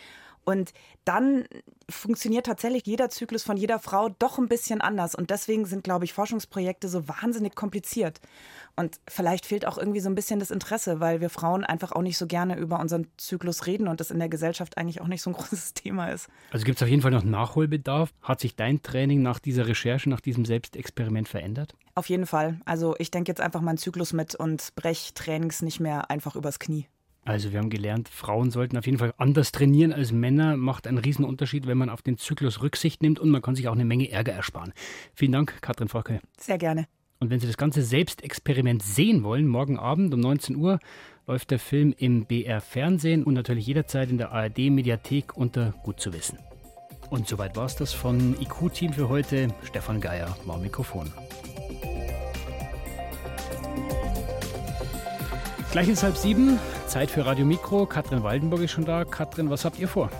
Und 0.48 0.72
dann 1.04 1.44
funktioniert 1.90 2.46
tatsächlich 2.46 2.86
jeder 2.86 3.10
Zyklus 3.10 3.42
von 3.42 3.58
jeder 3.58 3.78
Frau 3.78 4.08
doch 4.08 4.38
ein 4.38 4.48
bisschen 4.48 4.80
anders. 4.80 5.14
Und 5.14 5.28
deswegen 5.28 5.66
sind, 5.66 5.84
glaube 5.84 6.06
ich, 6.06 6.14
Forschungsprojekte 6.14 6.88
so 6.88 7.06
wahnsinnig 7.06 7.54
kompliziert. 7.54 8.22
Und 8.74 8.98
vielleicht 9.06 9.44
fehlt 9.44 9.66
auch 9.66 9.76
irgendwie 9.76 10.00
so 10.00 10.08
ein 10.08 10.14
bisschen 10.14 10.40
das 10.40 10.50
Interesse, 10.50 11.00
weil 11.00 11.20
wir 11.20 11.28
Frauen 11.28 11.64
einfach 11.64 11.92
auch 11.92 12.00
nicht 12.00 12.16
so 12.16 12.26
gerne 12.26 12.56
über 12.56 12.80
unseren 12.80 13.08
Zyklus 13.18 13.66
reden 13.66 13.88
und 13.88 14.00
das 14.00 14.10
in 14.10 14.20
der 14.20 14.30
Gesellschaft 14.30 14.78
eigentlich 14.78 15.02
auch 15.02 15.06
nicht 15.06 15.20
so 15.20 15.28
ein 15.28 15.32
großes 15.36 15.74
Thema 15.74 16.08
ist. 16.08 16.30
Also 16.50 16.64
gibt 16.64 16.78
es 16.78 16.82
auf 16.82 16.88
jeden 16.88 17.02
Fall 17.02 17.10
noch 17.10 17.24
Nachholbedarf. 17.24 18.14
Hat 18.22 18.40
sich 18.40 18.56
dein 18.56 18.82
Training 18.82 19.20
nach 19.20 19.40
dieser 19.40 19.66
Recherche, 19.66 20.08
nach 20.08 20.22
diesem 20.22 20.46
Selbstexperiment 20.46 21.28
verändert? 21.28 21.74
Auf 21.94 22.08
jeden 22.08 22.24
Fall. 22.24 22.58
Also 22.64 22.94
ich 22.98 23.10
denke 23.10 23.30
jetzt 23.30 23.42
einfach 23.42 23.60
meinen 23.60 23.76
Zyklus 23.76 24.14
mit 24.14 24.34
und 24.34 24.74
brech 24.76 25.12
Trainings 25.12 25.60
nicht 25.60 25.78
mehr 25.78 26.10
einfach 26.10 26.36
übers 26.36 26.58
Knie. 26.58 26.86
Also 27.28 27.52
wir 27.52 27.58
haben 27.58 27.68
gelernt, 27.68 28.08
Frauen 28.08 28.50
sollten 28.50 28.78
auf 28.78 28.86
jeden 28.86 28.96
Fall 28.96 29.12
anders 29.18 29.52
trainieren 29.52 29.92
als 29.92 30.12
Männer. 30.12 30.56
Macht 30.56 30.86
einen 30.86 30.96
Riesenunterschied, 30.96 31.66
wenn 31.66 31.76
man 31.76 31.90
auf 31.90 32.00
den 32.00 32.16
Zyklus 32.16 32.62
Rücksicht 32.62 33.02
nimmt 33.02 33.20
und 33.20 33.28
man 33.28 33.42
kann 33.42 33.54
sich 33.54 33.68
auch 33.68 33.74
eine 33.74 33.84
Menge 33.84 34.10
Ärger 34.10 34.32
ersparen. 34.32 34.72
Vielen 35.12 35.32
Dank, 35.32 35.60
Katrin 35.60 35.88
Frocke. 35.88 36.20
Sehr 36.40 36.56
gerne. 36.56 36.86
Und 37.20 37.28
wenn 37.28 37.38
Sie 37.38 37.46
das 37.46 37.58
ganze 37.58 37.82
Selbstexperiment 37.82 38.82
sehen 38.82 39.24
wollen, 39.24 39.46
morgen 39.46 39.78
Abend 39.78 40.14
um 40.14 40.20
19 40.20 40.56
Uhr 40.56 40.78
läuft 41.26 41.50
der 41.50 41.58
Film 41.58 41.94
im 41.98 42.24
BR 42.24 42.62
Fernsehen 42.62 43.24
und 43.24 43.34
natürlich 43.34 43.66
jederzeit 43.66 44.08
in 44.08 44.16
der 44.16 44.32
ARD 44.32 44.70
Mediathek 44.70 45.36
unter 45.36 45.74
Gut 45.82 46.00
zu 46.00 46.14
wissen. 46.14 46.38
Und 47.10 47.28
soweit 47.28 47.56
war 47.56 47.66
es 47.66 47.76
das 47.76 47.92
von 47.92 48.40
IQ-Team 48.40 48.94
für 48.94 49.10
heute. 49.10 49.48
Stefan 49.64 50.00
Geier 50.00 50.34
war 50.46 50.56
Mikrofon. 50.56 51.12
Gleich 55.78 55.90
ist 55.90 56.02
halb 56.02 56.16
sieben, 56.16 56.58
Zeit 56.88 57.08
für 57.08 57.24
Radio 57.24 57.46
Mikro. 57.46 57.86
Katrin 57.86 58.24
Waldenburg 58.24 58.62
ist 58.62 58.72
schon 58.72 58.84
da. 58.84 59.04
Katrin, 59.04 59.48
was 59.48 59.64
habt 59.64 59.78
ihr 59.78 59.86
vor? 59.86 60.10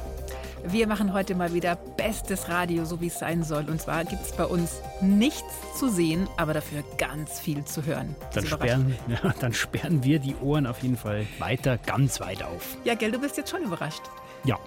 Wir 0.62 0.86
machen 0.86 1.12
heute 1.12 1.34
mal 1.34 1.52
wieder 1.52 1.74
Best 1.74 2.28
bestes 2.28 2.48
Radio, 2.48 2.84
so 2.84 3.00
wie 3.00 3.08
es 3.08 3.18
sein 3.18 3.42
soll. 3.42 3.68
Und 3.68 3.80
zwar 3.80 4.04
gibt 4.04 4.22
es 4.22 4.30
bei 4.30 4.44
uns 4.44 4.80
nichts 5.00 5.42
zu 5.76 5.88
sehen, 5.88 6.28
aber 6.36 6.54
dafür 6.54 6.84
ganz 6.96 7.40
viel 7.40 7.64
zu 7.64 7.84
hören. 7.84 8.14
Dann 8.34 8.46
sperren, 8.46 8.94
ja, 9.08 9.34
dann 9.40 9.52
sperren 9.52 10.04
wir 10.04 10.20
die 10.20 10.36
Ohren 10.36 10.64
auf 10.64 10.80
jeden 10.80 10.96
Fall 10.96 11.26
weiter, 11.40 11.76
ganz 11.76 12.20
weit 12.20 12.44
auf. 12.44 12.76
Ja, 12.84 12.94
gell, 12.94 13.10
du 13.10 13.18
bist 13.18 13.36
jetzt 13.36 13.50
schon 13.50 13.64
überrascht. 13.64 14.02
Ja. 14.44 14.60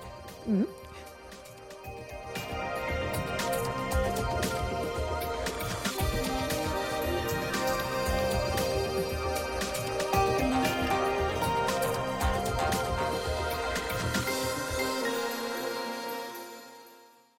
Mhm. 0.45 0.65